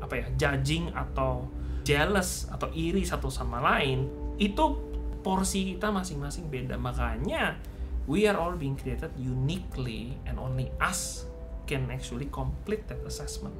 [0.00, 1.48] apa ya judging atau
[1.86, 4.08] jealous atau iri satu sama lain.
[4.40, 4.82] Itu
[5.20, 6.80] porsi kita masing-masing beda.
[6.80, 7.60] Makanya
[8.06, 11.26] we are all being created uniquely and only us
[11.66, 13.54] can actually complete that assessment.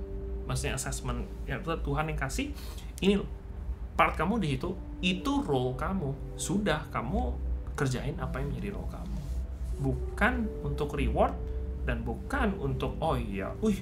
[0.47, 2.55] Maksudnya assessment ya Tuhan yang kasih.
[3.03, 3.19] Ini
[3.99, 4.71] part kamu di situ
[5.03, 6.39] itu role kamu.
[6.39, 7.35] Sudah kamu
[7.75, 9.19] kerjain apa yang menjadi role kamu.
[9.83, 11.35] Bukan untuk reward
[11.85, 13.79] dan bukan untuk oh iya wih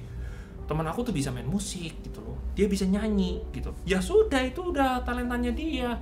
[0.65, 2.37] teman aku tuh bisa main musik gitu loh.
[2.57, 3.69] Dia bisa nyanyi gitu.
[3.85, 6.01] Ya sudah itu udah talentanya dia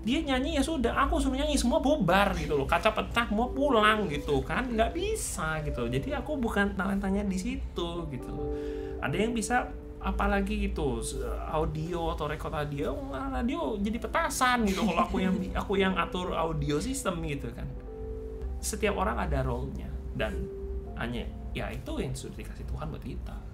[0.00, 2.64] dia nyanyi ya sudah aku suruh nyanyi semua bubar gitu loh.
[2.64, 4.64] Kaca pecah mau pulang gitu kan.
[4.72, 5.84] Nggak bisa gitu.
[5.92, 8.48] Jadi aku bukan talentanya di situ gitu loh.
[9.04, 9.68] Ada yang bisa
[10.00, 11.04] apalagi gitu
[11.52, 14.88] audio atau record audio radio jadi petasan gitu.
[14.88, 17.68] Kalau aku yang aku yang atur audio sistem gitu kan.
[18.60, 19.92] Setiap orang ada role-nya.
[20.16, 20.32] Dan
[20.96, 23.49] hanya ya itu yang sudah dikasih Tuhan buat kita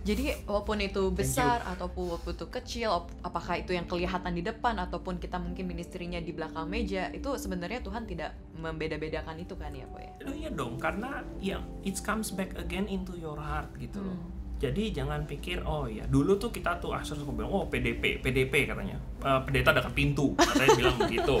[0.00, 5.20] Jadi walaupun itu besar ataupun walaupun itu kecil, apakah itu yang kelihatan di depan ataupun
[5.20, 10.00] kita mungkin ministrinya di belakang meja, itu sebenarnya Tuhan tidak membeda-bedakan itu kan ya, Pak
[10.00, 10.12] ya?
[10.24, 14.16] Oh iya dong, karena ya it comes back again into your heart gitu loh.
[14.60, 14.64] Hmm.
[14.68, 18.68] Jadi jangan pikir oh ya dulu tuh kita tuh Asher suka bilang oh PDP, PDP
[18.68, 19.00] katanya.
[19.24, 21.36] Eh, pendeta dekat pintu, katanya bilang begitu.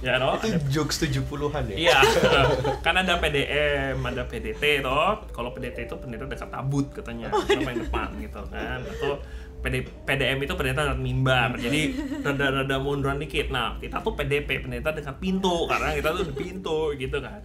[0.00, 1.76] Ya no, Itu ada jokes 70-an ya?
[1.76, 1.98] Iya,
[2.84, 5.28] kan ada PDM, ada PDT toh.
[5.28, 8.80] Kalau PDT itu pendeta dekat tabut katanya, sama yang depan gitu kan.
[8.80, 9.20] Atau
[9.64, 13.48] PD, PDM itu pendeta dekat mimbar, jadi rada-rada munduran dikit.
[13.48, 17.40] Nah, kita tuh PDP, pendeta dekat pintu, karena kita tuh di pintu gitu kan.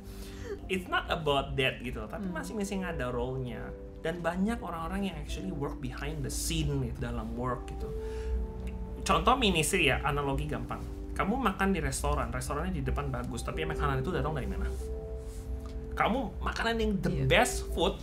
[0.68, 3.72] It's not about that gitu, tapi masing-masing ada role-nya.
[4.00, 7.92] Dan banyak orang-orang yang actually work behind the scene gitu, dalam work gitu.
[9.04, 10.80] Contoh ministry ya analogi gampang.
[11.12, 14.72] Kamu makan di restoran restorannya di depan bagus tapi makanan itu datang dari mana?
[15.92, 17.26] Kamu makanan yang the Iya.
[17.28, 18.00] best food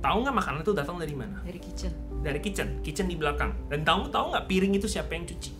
[0.00, 1.36] tahu nggak makanan itu datang dari mana?
[1.44, 1.92] Dari kitchen.
[2.20, 3.52] dari kitchen kitchen di belakang.
[3.68, 5.52] Dan kamu tahu nggak piring itu siapa yang cuci?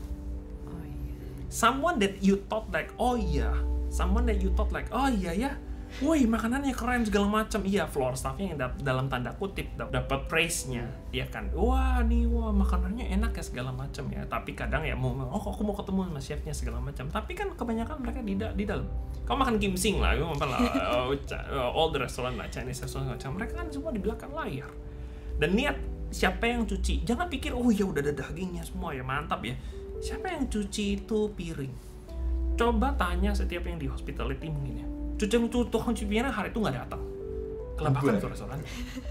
[0.68, 1.20] Oh iya.
[1.52, 3.52] someone that you thought like oh iya.
[3.92, 5.52] Someone that you thought like oh iya ya
[5.98, 7.66] Woi makanannya keren segala macam.
[7.66, 11.50] Iya floor staffnya yang dap- dalam tanda kutip dap- dapat praise nya ya kan?
[11.50, 14.22] Wah nih wah makanannya enak ya segala macam ya.
[14.24, 17.10] Tapi kadang ya mau oh aku mau ketemu sama chefnya segala macam.
[17.10, 18.86] Tapi kan kebanyakan mereka di da- di dalam.
[19.26, 20.60] Kamu makan kimsing lah kamu makan lah
[21.04, 23.34] oh, Ca- oh, all the restaurant lah Chinese restaurant macam.
[23.36, 24.70] Mereka kan semua di belakang layar.
[25.42, 25.76] Dan niat
[26.14, 27.02] siapa yang cuci?
[27.02, 29.58] Jangan pikir oh ya udah ada dagingnya semua ya mantap ya.
[30.00, 31.74] Siapa yang cuci itu piring?
[32.56, 34.89] Coba tanya setiap yang di hospitality mungkin ya
[35.20, 37.02] cuci cuci tukang cuci piring hari itu nggak datang.
[37.76, 38.58] Kelabakan itu restoran.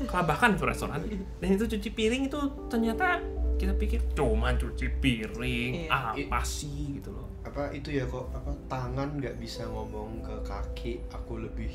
[0.05, 0.99] Kelabakan itu restoran.
[1.37, 3.21] Dan itu cuci piring itu ternyata
[3.57, 6.15] kita pikir cuma cuci piring Iya.
[6.25, 6.97] apa sih?
[6.97, 7.27] Gitu loh.
[7.41, 11.69] Apa itu ya kok apa tangan nggak bisa ngomong ke kaki aku lebih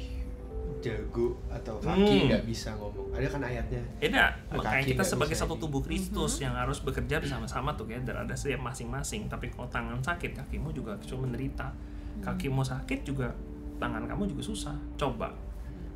[0.81, 2.27] jago atau kaki Hmm.
[2.31, 3.13] nggak bisa ngomong.
[3.13, 3.83] Ada kan ayatnya?
[4.01, 8.17] Kaki makanya kita sebagai satu tubuh Kristus yang harus bekerja bersama-sama together.
[8.17, 9.29] Ada setiap masing-masing.
[9.29, 11.69] Tapi kalau tangan sakit, kakimu juga cuma menderita.
[12.21, 13.35] Kakimu sakit juga
[13.79, 14.77] tangan kamu juga susah.
[14.99, 15.35] Coba.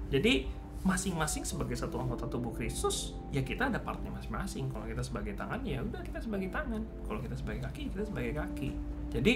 [0.08, 0.48] Jadi
[0.86, 4.70] masing-masing sebagai satu anggota tubuh Kristus, ya kita ada partnya masing-masing.
[4.70, 6.80] Kalau kita sebagai tangan, ya udah kita sebagai tangan.
[7.04, 8.70] Kalau kita sebagai kaki, kita sebagai kaki.
[9.10, 9.32] Jadi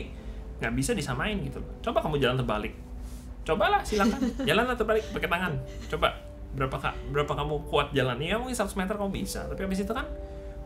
[0.62, 1.72] nggak bisa disamain gitu loh.
[1.83, 2.74] Coba kamu jalan terbalik.
[3.42, 5.52] Cobalah silakan jalan terbalik pakai tangan.
[5.90, 9.81] Coba berapa ka, berapa kamu kuat jalan ya mungkin 100 meter kamu bisa tapi habis
[9.81, 10.05] itu kan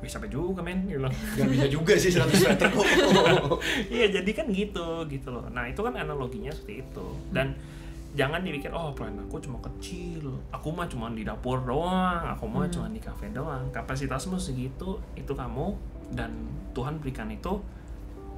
[0.00, 0.84] bisa sampai juga men.
[0.86, 2.86] Gitu loh Gak bisa juga sih 100 meter kok.
[3.94, 5.46] iya jadi kan gitu gitu loh.
[5.50, 7.06] Nah itu kan analoginya seperti itu.
[7.32, 7.56] Dan
[8.16, 10.40] jangan dipikir oh plan aku cuma kecil.
[10.52, 12.24] Aku mah cuma di dapur doang.
[12.36, 13.72] Aku mah cuma di kafe doang.
[13.72, 15.76] Kapasitasmu segitu itu kamu.
[16.12, 16.32] Dan
[16.72, 17.58] Tuhan berikan itu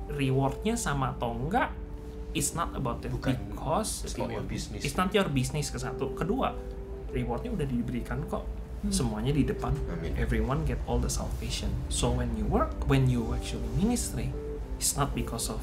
[0.08, 1.68] rewardnya sama atau enggak
[2.32, 3.12] it's not about it.
[3.12, 4.82] Bukan, because it's not your business.
[4.84, 6.12] it's not your business ke satu.
[6.16, 6.52] Kedua
[7.12, 8.44] rewardnya udah diberikan kok
[8.86, 9.74] semuanya di depan.
[9.90, 10.14] Amin.
[10.14, 11.66] everyone get all the salvation.
[11.90, 14.30] So when you work when you actually ministry
[14.78, 15.62] it's not because of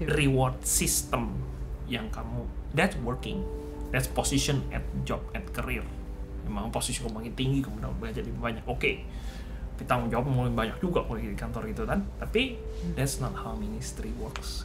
[0.00, 1.36] The- reward system
[1.86, 3.44] yang kamu that's working.
[3.92, 5.84] That's position at job at career.
[6.48, 8.64] Memang posisi kamu makin tinggi kamu dapat belajar lebih banyak.
[8.66, 9.04] Oke
[9.74, 12.06] tapi tanggung jawab mulai banyak juga kalau di kantor gitu kan.
[12.22, 12.54] Tapi
[12.94, 14.62] that's not how ministry works.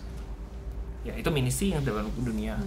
[1.02, 2.62] Ya itu ministry yang dalam dunia.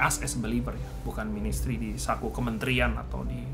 [0.00, 3.44] Us as believer ya bukan ministry di saku kementerian atau di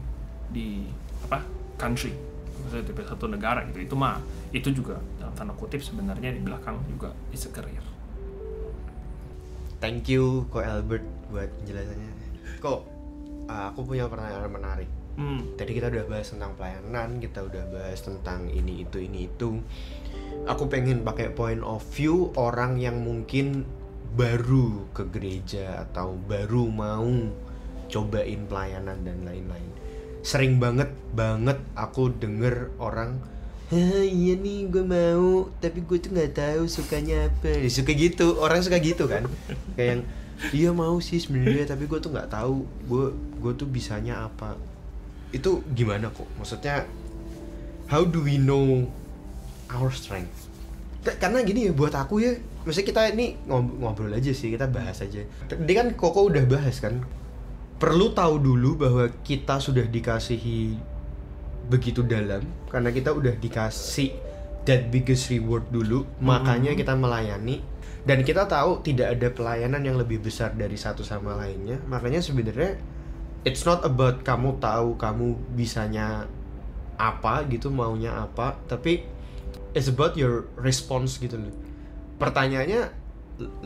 [0.51, 0.87] di
[1.27, 1.43] apa
[1.77, 2.15] country
[2.63, 4.19] maksudnya di satu negara gitu itu mah
[4.51, 7.85] itu juga dalam tanda kutip sebenarnya di belakang juga is a career
[9.77, 12.11] Thank you Ko Albert buat penjelasannya.
[12.65, 12.81] Kok
[13.45, 14.89] uh, aku punya pertanyaan menarik.
[15.21, 19.61] hmm Tadi kita udah bahas tentang pelayanan, kita udah bahas tentang ini itu ini itu.
[20.49, 23.69] Aku pengen pakai point of view orang yang mungkin
[24.17, 27.13] baru ke gereja atau baru mau
[27.93, 29.73] cobain pelayanan dan lain-lain.
[30.27, 33.23] Sering banget banget aku denger orang
[33.71, 37.51] iya nih gue mau tapi gue tuh nggak tahu sukanya apa.
[37.51, 39.27] Ya, suka gitu orang suka gitu kan.
[39.75, 40.03] Kayak yang
[40.55, 43.07] iya mau sih sebenarnya tapi gue tuh nggak tahu gue
[43.43, 44.55] gue tuh bisanya apa.
[45.35, 46.31] Itu gimana kok?
[46.39, 46.87] Maksudnya
[47.91, 48.87] how do we know
[49.71, 50.47] our strength?
[51.03, 54.71] Ka- karena gini ya buat aku ya maksudnya kita ini ngob- ngobrol aja sih kita
[54.71, 55.27] bahas aja.
[55.51, 57.03] Tadi kan koko udah bahas kan
[57.77, 60.77] perlu tahu dulu bahwa kita sudah dikasihi
[61.67, 64.15] begitu dalam karena kita udah dikasih
[64.67, 67.63] that biggest reward dulu makanya kita melayani.
[68.07, 71.83] Dan kita tahu tidak ada pelayanan yang lebih besar dari satu sama lainnya.
[71.91, 72.79] Makanya sebenarnya
[73.43, 76.31] it's not about kamu tahu kamu bisanya
[76.97, 79.05] apa gitu maunya apa tapi
[79.77, 81.55] it's about your response gitu loh.
[82.23, 82.95] Pertanyaannya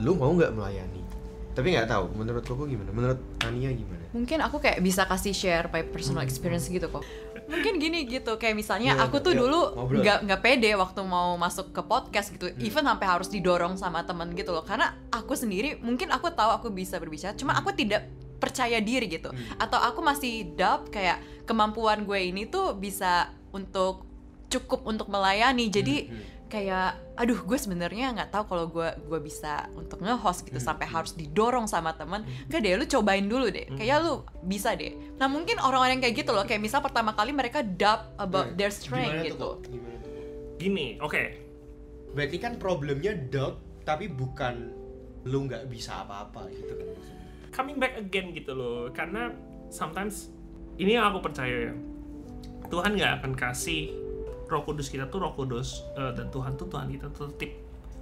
[0.01, 1.10] lu mau nggak melayani
[1.57, 5.67] tapi nggak tahu menurut koko gimana menurut Ania gimana Mungkin aku kayak bisa kasih share
[5.71, 7.07] by personal experience gitu kok.
[7.47, 9.07] Mungkin gini gitu, kayak misalnya Gimana?
[9.11, 9.61] aku tuh Yuk, dulu
[10.03, 14.35] nggak nggak pede waktu mau masuk ke podcast gitu, even sampai harus didorong sama temen
[14.35, 14.63] gitu loh.
[14.67, 18.07] Karena aku sendiri mungkin aku tahu aku bisa berbicara, cuma aku tidak
[18.39, 19.31] percaya diri gitu.
[19.59, 24.07] Atau aku masih doubt kayak kemampuan gue ini tuh bisa untuk
[24.51, 25.71] cukup untuk melayani.
[25.71, 26.11] Jadi
[26.51, 31.15] kayak aduh gue sebenarnya nggak tahu kalau gue gue bisa untuk nge-host gitu sampai harus
[31.15, 32.27] didorong sama temen.
[32.51, 33.71] Enggak deh lu cobain dulu deh.
[33.79, 34.93] Kayak lu bisa deh.
[35.17, 38.75] Nah mungkin orang-orang yang kayak gitu loh kayak misal pertama kali mereka doubt about their
[38.75, 39.51] strength Gimana tuh, gitu?
[39.71, 40.13] Gimana tuh,
[40.59, 41.23] gini oke.
[42.13, 44.75] Berarti kan problemnya doubt tapi bukan
[45.25, 46.89] lu nggak bisa apa-apa gitu kan
[47.53, 49.35] coming back again gitu loh karena
[49.69, 50.33] sometimes
[50.81, 51.75] ini yang aku percaya ya.
[52.71, 53.93] Tuhan nggak akan kasih
[54.51, 57.55] Roh Kudus kita tuh Roh Kudus eh, dan Tuhan tuh Tuhan kita tuh tip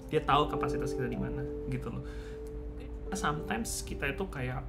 [0.08, 2.00] dia tahu kapasitas kita di mana gitu loh.
[3.12, 4.64] Sometimes kita itu kayak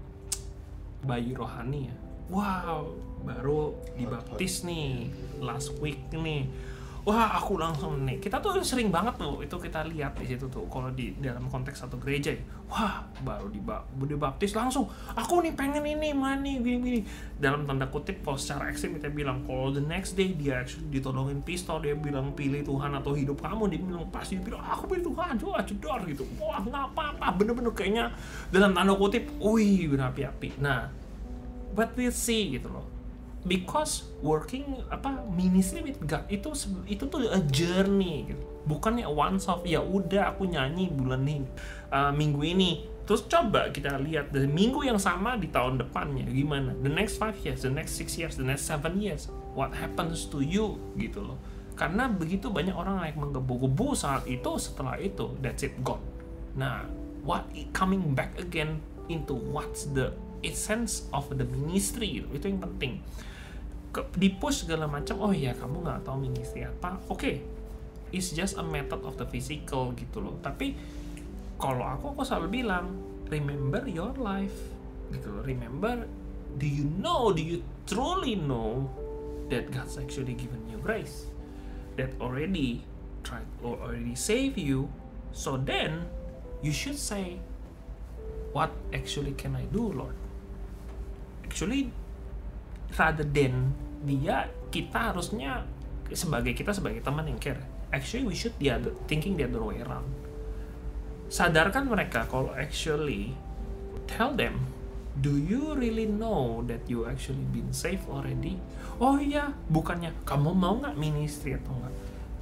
[1.07, 1.95] bayi rohani ya.
[2.27, 5.11] Wow baru dibaptis nih
[5.43, 6.47] last week nih
[7.09, 8.21] wah aku langsung nih.
[8.21, 11.81] Kita tuh sering banget tuh itu kita lihat di situ tuh kalau di dalam konteks
[11.81, 12.43] satu gereja ya.
[12.69, 14.85] Wah baru diba dibaptis langsung.
[15.17, 16.99] Aku nih pengen ini mana nih gini gini.
[17.41, 21.41] Dalam tanda kutip kalau secara ekstrim kita bilang kalau the next day dia actually ditolongin
[21.41, 23.73] pistol dia bilang pilih Tuhan atau hidup kamu.
[23.73, 26.23] Dia bilang pasti dia bilang aku pilih Tuhan coba cedor gitu.
[26.37, 27.27] Wah nggak apa-apa.
[27.41, 28.13] Bener-bener kayaknya
[28.53, 30.61] dalam tanda kutip wih berapi-api.
[30.61, 30.93] Nah
[31.73, 32.85] but we'll see gitu loh
[33.47, 36.51] because working apa ministry with God itu
[36.89, 38.43] itu tuh a journey gitu.
[38.67, 41.47] bukannya once off ya udah aku nyanyi bulan ini
[41.89, 42.71] uh, minggu ini.
[43.09, 46.77] Terus coba kita lihat dari minggu yang sama di tahun depannya gimana?
[46.77, 50.45] The next five years the next six years the next seven years what happens to
[50.45, 51.39] you gitu loh.
[51.73, 56.03] Karena begitu banyak orang yang menggebu-gebu saat itu setelah itu that's it gone.
[56.53, 56.85] Nah
[57.25, 58.77] what coming back again
[59.09, 63.03] into what's the essence of the ministry itu yang penting.
[63.89, 67.01] Ke, di push segala macam oh iya kamu nggak tahu ministry apa.
[67.09, 67.59] Oke
[68.11, 70.37] it's just a method of the physical gitu loh.
[70.41, 70.73] Tapi
[71.61, 72.97] kalau aku aku selalu bilang
[73.29, 74.55] remember your life.
[75.09, 76.05] Gitu loh remember
[76.57, 78.89] do you know do you truly know
[79.49, 81.29] that God's actually given you grace?
[81.97, 82.85] That already
[83.25, 84.89] tried or already save you.
[85.29, 86.09] So then
[86.65, 87.37] you should say
[88.51, 90.17] what actually can I do Lord
[91.49, 91.89] actually
[92.93, 93.73] rather than
[94.05, 95.65] dia kita harusnya
[96.13, 97.65] sebagai kita sebagai teman yang care.
[97.89, 100.05] Actually we should the thinking the other way around.
[101.33, 103.33] Sadarkan mereka kalau actually
[104.05, 104.69] tell them
[105.19, 108.61] do you really know that you actually been saved already?
[109.01, 111.93] Oh iya bukannya kamu mau nggak ministry atau enggak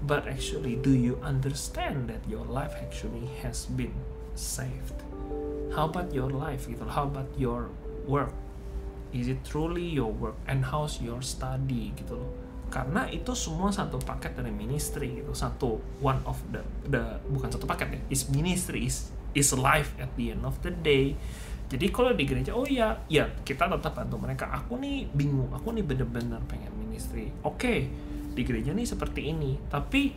[0.06, 3.96] but actually do you understand that your life actually has been
[4.36, 5.00] saved?
[5.72, 6.68] How about your life?
[6.68, 7.72] Gitu how about your
[8.08, 8.36] work
[9.18, 12.32] is it truly your work and how's your study gitu loh.
[12.68, 16.62] Karena itu semua satu paket dari ministry gitu satu one of the
[16.92, 20.72] the bukan satu paket ya is ministry is is life at the end of the
[20.72, 21.18] day.
[21.68, 24.48] Jadi kalau di gereja oh ya ya kita tetap bantu mereka.
[24.52, 27.32] Aku nih bingung aku nih bener-bener pengen ministry.
[27.44, 27.88] Oke
[28.38, 29.58] di gereja nih seperti ini.
[29.68, 30.12] Tapi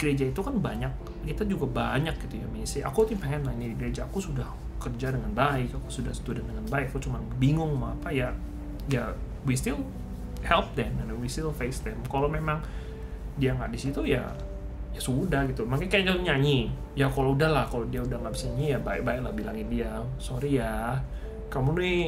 [0.00, 0.90] gereja itu kan banyak
[1.26, 2.80] kita juga banyak gitu ya ministry.
[2.86, 6.64] Aku tuh pengen ini di gereja aku sudah kerja dengan baik aku sudah student dengan
[6.72, 8.32] baik aku cuma bingung mau apa ya
[8.88, 9.12] ya
[9.44, 9.78] we still
[10.44, 11.96] help them and we still face them.
[12.08, 12.60] Kalau memang
[13.36, 14.24] dia nggak di situ ya
[14.90, 15.68] ya sudah gitu.
[15.68, 19.20] Makanya kayak nyanyi ya kalau udah lah kalau dia udah nggak bisa nyanyi ya baik-baik
[19.22, 20.98] lah bilangin dia sorry ya
[21.52, 22.02] kamu nih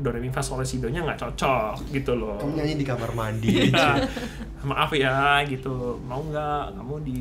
[0.00, 2.38] do re mi fa sol la si do nya nggak cocok gitu loh.
[2.40, 3.72] Kamu nyanyi di kamar mandi.
[3.72, 4.04] Iya.
[4.68, 6.00] maaf ya gitu.
[6.04, 7.20] Mau nggak kamu di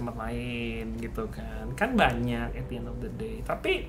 [0.00, 1.68] tempat lain gitu kan.
[1.76, 3.44] Kan banyak at the end of the day.
[3.44, 3.86] Tapi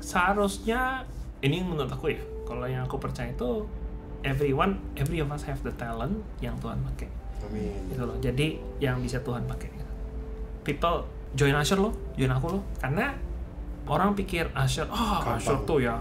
[0.00, 1.04] seharusnya
[1.44, 3.68] ini menurut aku ya kalau yang aku percaya itu
[4.24, 7.08] everyone every of us have the talent yang Tuhan pakai.
[7.44, 7.76] Amin.
[7.92, 8.16] Gitu loh.
[8.20, 9.88] Jadi yang bisa Tuhan pakai gitu.
[10.60, 12.60] people join Asher lo join aku lo.
[12.80, 13.12] Karena
[13.88, 15.36] orang pikir Asher oh Gampang.
[15.36, 15.96] Asher tuh ya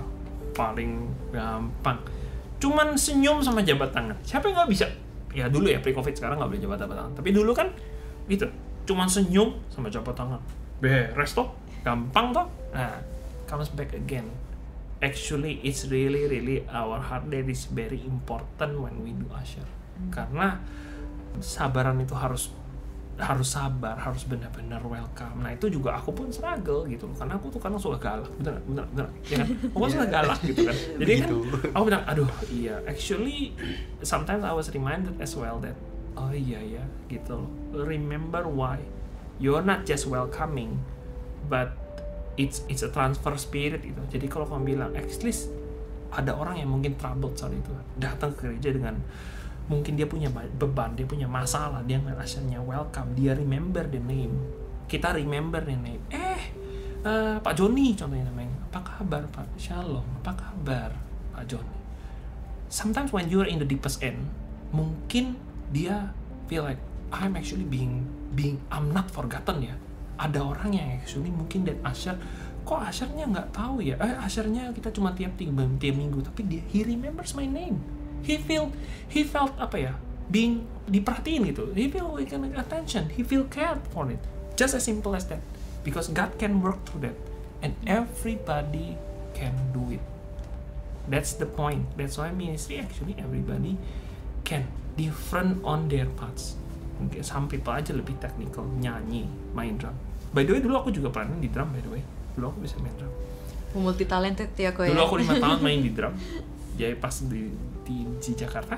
[0.56, 2.00] paling gampang.
[2.60, 4.88] Cuman senyum sama jabat tangan siapa yang nggak bisa?
[5.32, 7.72] Ya dulu ya pre covid sekarang nggak boleh jabat tangan tapi dulu kan
[8.28, 8.50] gitu
[8.90, 10.42] cuman senyum sama jabat tangan.
[10.82, 11.54] Beres toh?
[11.86, 12.50] Gampang toh?
[12.74, 12.98] Nah
[13.46, 14.26] comes back again.
[15.00, 19.64] Actually it's really really our heart that is very important when we do Asher.
[20.10, 20.58] Karena
[21.38, 22.50] sabaran itu harus
[23.20, 25.44] harus sabar harus benar-benar welcome.
[25.44, 27.16] Nah itu juga aku pun struggle gitu loh.
[27.20, 28.32] Karena aku tuh kadang suka galak.
[28.40, 29.08] Bener bener bener.
[29.28, 29.48] Ya kan?
[29.76, 30.76] Aku kan suka galak gitu kan.
[31.04, 31.38] Jadi kan Begitu.
[31.76, 32.76] aku bilang aduh iya.
[32.88, 33.52] Actually
[34.04, 35.76] sometimes I was reminded as well that
[36.20, 37.50] oh iya ya gitu loh.
[37.72, 38.84] Remember why?
[39.40, 40.84] You're not just welcoming
[41.48, 41.72] but
[42.36, 44.04] it's it's a transfer spirit gitu.
[44.12, 45.48] Jadi kalau kamu bilang at least
[46.12, 47.72] ada orang yang mungkin troubled saat itu.
[47.96, 49.00] Datang ke gereja dengan
[49.72, 54.02] mungkin dia punya ba- beban dia punya masalah dia ngeliat asalnya welcome dia remember the
[54.04, 54.36] name.
[54.92, 56.04] Kita remember the name.
[56.12, 56.42] Eh
[57.08, 58.60] eh, Pak Joni contohnya namanya.
[58.70, 59.56] Apa kabar Pak?
[59.56, 60.04] Shalom.
[60.20, 60.92] Apa kabar
[61.32, 61.78] Pak Joni?
[62.70, 64.30] Sometimes when you're in the deepest end
[64.70, 66.14] mungkin dia
[66.50, 69.76] feel like I'm actually being being I'm not forgotten ya.
[70.20, 72.20] Ada orang yang actually mungkin dan Asher
[72.68, 73.98] kok Ashernya nggak tahu ya?
[73.98, 77.82] Eh Ashernya kita cuma tiap tiap, tiap minggu tapi dia he remembers my name.
[78.22, 78.70] He feel
[79.10, 79.94] he felt apa ya?
[80.30, 81.74] Being diperhatiin gitu.
[81.74, 83.10] He feel like an attention.
[83.10, 84.22] He feel cared for it.
[84.54, 85.42] Just as simple as that.
[85.82, 87.18] Because God can work through that.
[87.66, 88.94] And everybody
[89.34, 90.04] can do it.
[91.10, 91.90] That's the point.
[91.98, 93.82] That's why ministry actually everybody
[94.46, 94.70] can
[95.00, 96.60] different on their parts.
[97.00, 99.24] Mungkin some people aja lebih technical nyanyi,
[99.56, 99.96] main drum.
[100.36, 102.04] By the way dulu aku juga pernah di drum by the way.
[102.36, 103.14] Dulu aku bisa main drum.
[103.70, 106.12] multi talented ya kok ya Dulu aku lima tahun main di drum.
[106.76, 107.48] Jadi pas di
[107.88, 108.76] di, di Jakarta.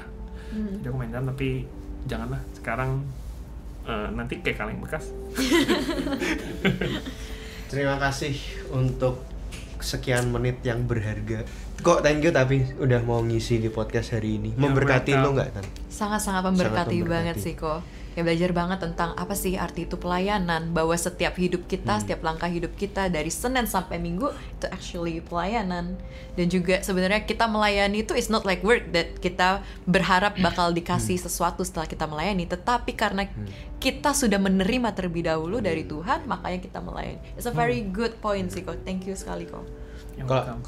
[0.53, 1.65] Jadi aku main drum tapi
[2.05, 3.01] janganlah sekarang
[3.89, 5.09] eh, nanti kayak kaleng bekas.
[7.71, 8.35] terima kasih
[8.75, 9.23] untuk
[9.79, 11.47] sekian menit yang berharga
[11.79, 15.23] kok thank you tapi udah mau ngisi di podcast hari ini memberkati welcome.
[15.23, 15.65] lo nggak tan
[16.01, 20.75] sangat-sangat memberkati Sangat banget sih kok ya belajar banget tentang apa sih arti itu pelayanan
[20.75, 22.01] bahwa setiap hidup kita Hmm.
[22.03, 25.95] setiap langkah hidup kita dari Senin sampai Minggu itu actually pelayanan.
[26.35, 31.15] Dan juga sebenarnya kita melayani itu is not like work that kita berharap bakal dikasih
[31.15, 31.23] Hmm.
[31.23, 32.51] sesuatu setelah kita melayani.
[32.51, 33.31] Tetapi karena
[33.79, 35.95] kita sudah menerima terlebih dahulu dari Hmm.
[35.95, 37.23] Tuhan makanya kita melayani.
[37.39, 39.63] It's a very good point sih kok thank you sekali kok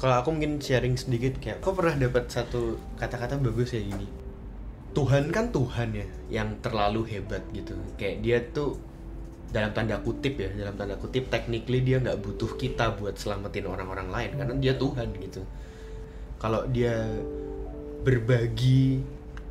[0.00, 4.23] kalau aku mungkin sharing sedikit kayak kok pernah dapat satu kata-kata bagus ya gini
[4.94, 7.74] Tuhan kan Tuhan ya yang terlalu hebat gitu.
[7.98, 8.78] Kayak dia tuh
[9.50, 14.10] dalam tanda kutip ya dalam tanda kutip technically dia nggak butuh kita buat selamatin orang-orang
[14.10, 15.42] lain karena dia Tuhan gitu.
[16.38, 17.06] Kalau dia
[18.06, 19.02] berbagi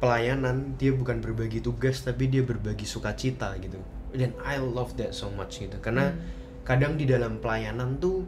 [0.04, 3.80] pelayanan dia bukan berbagi tugas tapi dia berbagi sukacita gitu.
[4.16, 5.76] Dan I love that so much gitu.
[5.84, 6.12] Karena
[6.64, 8.24] kadang di dalam pelayanan tuh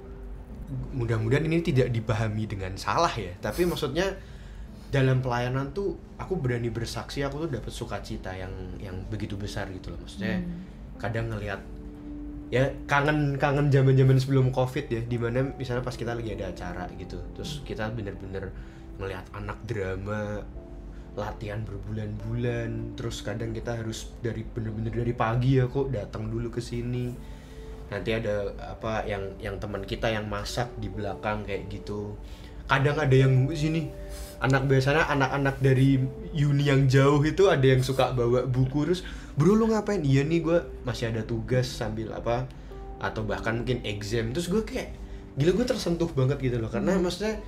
[0.96, 3.36] mudah-mudahan ini tidak dipahami dengan salah ya.
[3.40, 4.16] Tapi maksudnya
[4.94, 9.94] dalam pelayanan tuh aku berani bersaksi aku tuh dapat sukacita yang yang begitu besar gitu
[9.94, 10.00] loh.
[10.02, 10.42] Maksudnya
[11.02, 11.60] kadang ngelihat
[12.54, 16.54] ya kangen kangen zaman zaman sebelum covid ya di mana misalnya pas kita lagi ada
[16.54, 18.54] acara gitu terus kita bener-bener
[19.02, 20.46] ngelihat anak drama
[21.16, 26.60] latihan berbulan-bulan terus kadang kita harus dari bener-bener dari pagi ya kok datang dulu ke
[26.60, 27.16] sini.
[27.86, 32.20] Nanti ada apa yang yang teman kita yang masak di belakang kayak gitu
[32.66, 33.90] kadang ada yang sini.
[34.36, 35.98] Anak biasanya anak-anak dari
[36.36, 39.02] uni yang jauh itu ada yang suka bawa buku terus
[39.40, 40.04] bro lu ngapain?
[40.04, 42.46] Iya nih gue masih ada tugas sambil apa
[43.00, 44.36] atau bahkan mungkin exam.
[44.36, 44.92] Terus gue kayak
[45.40, 46.70] gila gue tersentuh banget gitu loh.
[46.70, 47.40] Karena maksudnya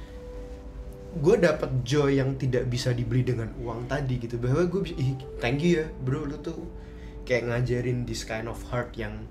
[1.18, 4.40] gue dapet joy yang tidak bisa dibeli dengan uang tadi gitu.
[4.40, 5.14] Bahwa gue bisa ih
[5.44, 6.56] thank you ya bro lu tuh
[7.28, 9.28] kayak ngajarin this kind of heart yang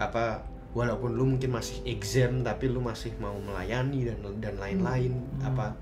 [0.00, 0.40] apa
[0.78, 5.18] walaupun lu mungkin masih exam tapi lu masih mau melayani dan dan lain-lain.
[5.42, 5.74] Apa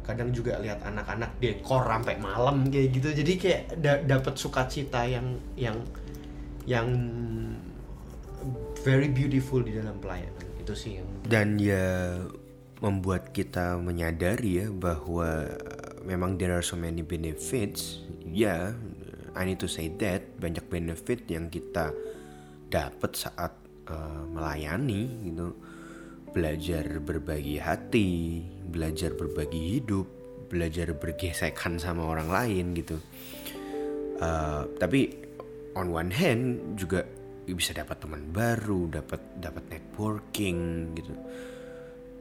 [0.00, 3.12] kadang juga lihat anak-anak dekor sampai malam kayak gitu.
[3.12, 5.76] Jadi kayak da dapat sukacita yang yang
[6.64, 6.88] yang
[8.80, 10.48] very beautiful di dalam pelayanan.
[10.56, 12.24] Itu sih yang dan ya
[12.80, 15.52] membuat kita menyadari ya bahwa
[16.00, 18.00] memang there are so many benefits.
[18.24, 18.72] Ya
[19.36, 21.92] I need to say that banyak benefit yang kita
[22.70, 23.59] dapat saat
[23.90, 25.52] uh, melayani gitu.
[26.30, 28.08] Belajar berbagi hati
[28.70, 30.06] belajar berbagi hidup
[30.46, 32.98] belajar bergesekan sama orang lain gitu.
[34.22, 35.14] Uh, tapi
[35.74, 37.06] on one hand juga
[37.50, 41.14] bisa dapat teman baru dapat dapat networking gitu.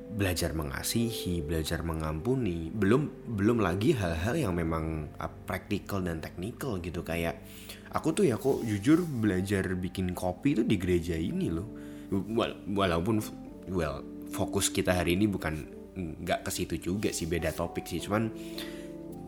[0.09, 7.05] Belajar mengasihi, belajar mengampuni, belum belum lagi hal-hal yang memang uh, praktikal dan teknikal gitu.
[7.05, 7.41] Kayak
[7.89, 11.67] aku tuh ya kok jujur belajar bikin kopi tuh di gereja ini loh.
[12.09, 13.21] Wal- walaupun
[13.69, 18.01] well fokus kita hari ini bukan nggak ke situ juga sih beda topik sih.
[18.01, 18.29] Cuman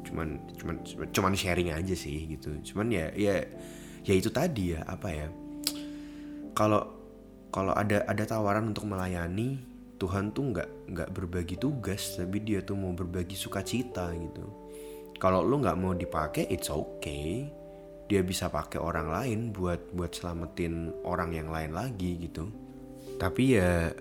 [0.02, 0.76] cuman cuman
[1.10, 2.54] cuman sharing aja sih gitu.
[2.74, 3.42] Cuman ya ya
[4.06, 5.28] ya itu tadi ya apa ya
[6.58, 6.82] kalau
[7.54, 9.62] kalau ada ada tawaran untuk melayani
[10.02, 14.46] Tuhan tuh nggak nggak berbagi tugas tapi dia tuh mau berbagi sukacita gitu.
[15.22, 17.61] Kalau lu nggak mau dipakai it's okay
[18.12, 22.52] dia bisa pakai orang lain buat buat selamatin orang yang lain lagi gitu.
[23.16, 23.96] Tapi ya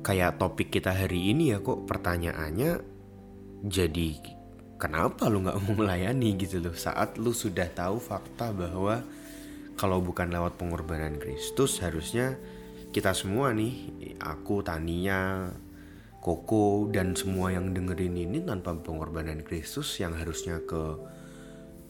[0.00, 2.80] kayak topik kita hari ini ya kok pertanyaannya
[3.68, 4.08] jadi
[4.80, 6.72] kenapa lu nggak mau melayani gitu loh.
[6.72, 9.04] Saat lu sudah tahu fakta bahwa
[9.76, 12.40] kalau bukan lewat pengorbanan Kristus harusnya
[12.96, 15.52] kita semua nih aku Tania
[16.22, 21.11] Koko dan semua yang dengerin ini tanpa pengorbanan Kristus yang harusnya ke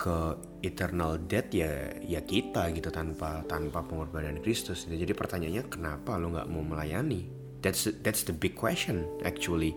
[0.03, 0.35] ke
[0.67, 6.51] eternal death ya ya kita gitu tanpa tanpa pengorbanan Kristus jadi pertanyaannya kenapa lo nggak
[6.51, 7.23] mau melayani?
[7.63, 9.71] That's that's the big question actually.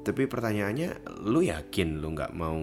[0.00, 2.56] Tapi pertanyaannya lu yakin lu nggak mau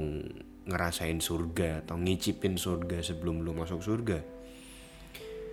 [0.66, 4.18] ngerasain surga atau ngicipin surga sebelum lu masuk surga?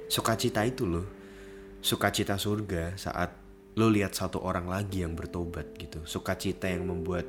[0.09, 1.05] Sukacita itu loh.
[1.85, 3.37] Sukacita surga saat
[3.77, 6.09] lo lihat satu orang lagi yang bertobat gitu.
[6.09, 7.29] Sukacita yang membuat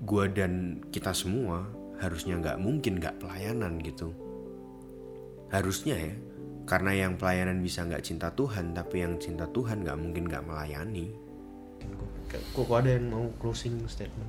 [0.00, 1.68] gua dan kita semua
[2.00, 4.12] harusnya nggak mungkin nggak pelayanan gitu.
[5.48, 6.14] Harusnya ya
[6.66, 11.14] karena yang pelayanan bisa nggak cinta Tuhan tapi yang cinta Tuhan nggak mungkin nggak melayani.
[12.52, 14.26] Kok ada yang mau closing statement?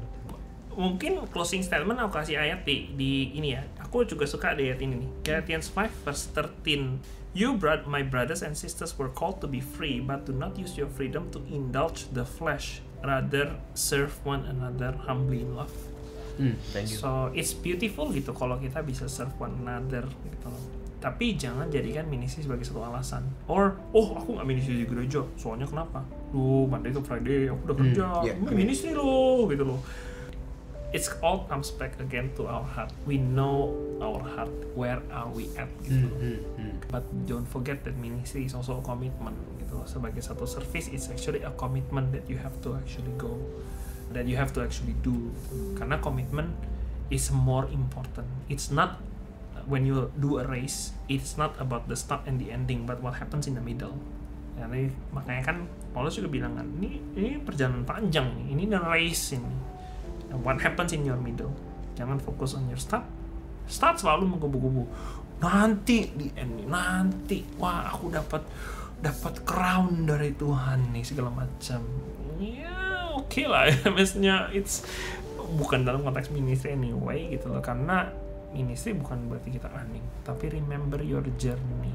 [0.77, 3.65] Mungkin closing statement aku kasih ayat di, di ini ya.
[3.81, 5.09] Aku juga suka di ayat ini nih.
[5.25, 7.01] Galatians 5 verse 13
[7.33, 10.77] You bro- my brothers and sisters were called to be free but do not use
[10.77, 12.85] your freedom to indulge the flesh.
[13.01, 15.73] Rather serve one another humbly in love
[16.37, 20.63] hmm, thank you So it's beautiful gitu kalau kita bisa serve one another gitu loh.
[20.97, 23.21] Tapi jangan jadikan ministry sebagai satu alasan.
[23.45, 26.01] Or oh aku nggak ministry di gereja, soalnya kenapa?
[26.29, 29.81] Duh Monday to Friday aku udah Hmm, kerja, yeah, I mean- ministry loh gitu loh.
[30.89, 32.95] It's all comes back again to our heart.
[33.03, 34.49] We know our heart.
[34.71, 35.99] Where are we at gitu.
[35.99, 36.17] Hmm, loh.
[36.17, 36.73] hmm, hmm.
[36.87, 39.85] But don't forget that ministry is also a commitment gitu loh.
[39.85, 43.35] Sebagai satu service, it's actually a commitment that you have to actually go,
[44.11, 45.31] that you have to actually do.
[45.75, 46.51] Karena commitment
[47.11, 48.27] is more important.
[48.47, 48.99] It's not
[49.67, 53.19] when you do a race, it's not about the start and the ending, but what
[53.19, 53.95] happens in the middle.
[54.57, 55.57] Jadi makanya kan
[55.93, 59.53] Paulus juga bilang kan, ini ini perjalanan panjang nih, ini the race ini.
[60.31, 61.53] And what happens in your middle?
[61.99, 63.05] Jangan fokus on your start.
[63.67, 64.83] Start selalu mengkubu-kubu.
[65.43, 68.41] Nanti di end nanti wah aku dapat
[68.97, 71.81] dapat crown dari Tuhan nih segala macam.
[72.41, 72.76] Ya
[73.27, 74.87] oke lah ya, maksudnya it's
[75.59, 77.59] bukan dalam konteks ministry anyway gitu loh.
[77.59, 78.07] Karena
[78.55, 81.91] ministry bukan berarti kita earning tapi remember your journey.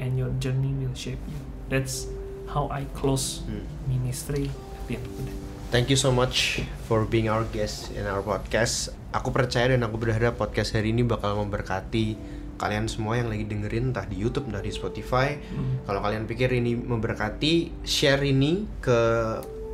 [0.00, 1.36] And your journey will shape you.
[1.68, 2.08] That's
[2.48, 3.68] how I close Hmm.
[3.84, 5.36] ministry at the end of the day.
[5.68, 8.90] Thank you so much for being our guest in our podcast.
[9.12, 12.16] Aku percaya dan aku berharap podcast hari ini bakal memberkati
[12.56, 15.36] kalian semua yang lagi dengerin entah di YouTube entah di Spotify.
[15.84, 18.98] Kalau kalian pikir ini memberkati, share ini ke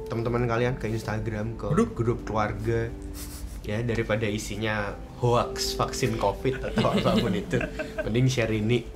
[0.06, 2.90] teman-teman kalian ke Instagram, ke grup keluarga.
[3.66, 7.58] ya daripada isinya hoax vaksin covid atau apa pun itu.
[8.06, 8.86] Mending share ini.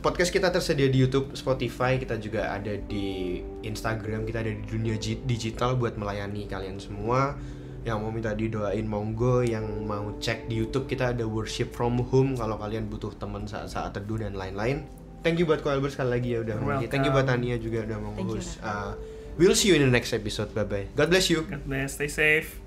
[0.00, 3.36] Podcast kita tersedia di YouTube Spotify kita juga ada di
[3.66, 7.36] Instagram kita ada di dunia digital buat melayani kalian semua.
[7.84, 9.44] Yang mau minta didoain monggo.
[9.44, 13.92] Yang mau cek di YouTube kita ada worship from home kalau kalian butuh teman saat-saat
[13.92, 14.88] teduh dan lain-lain.
[15.20, 17.26] Thank you buat Ko Albert sekali lagi ya udah thank you buat.
[17.26, 18.62] Tania juga udah mau Thank you, host.
[18.62, 18.94] Uh,
[19.36, 22.08] we'll see you in the next episode bye bye God bless you God bless, stay
[22.08, 22.66] safe.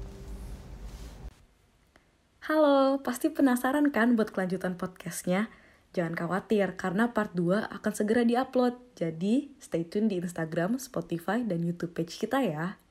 [2.49, 5.53] Halo, pasti penasaran kan buat kelanjutan podcastnya?
[5.93, 8.74] Jangan khawatir, karena part 2 akan segera diupload.
[8.97, 12.82] Jadi, stay tune di Instagram, Spotify, dan YouTube page kita ya.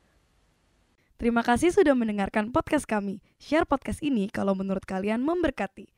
[1.19, 3.19] Terima kasih sudah mendengarkan podcast kami.
[3.43, 5.98] Share podcast ini kalau menurut kalian memberkati.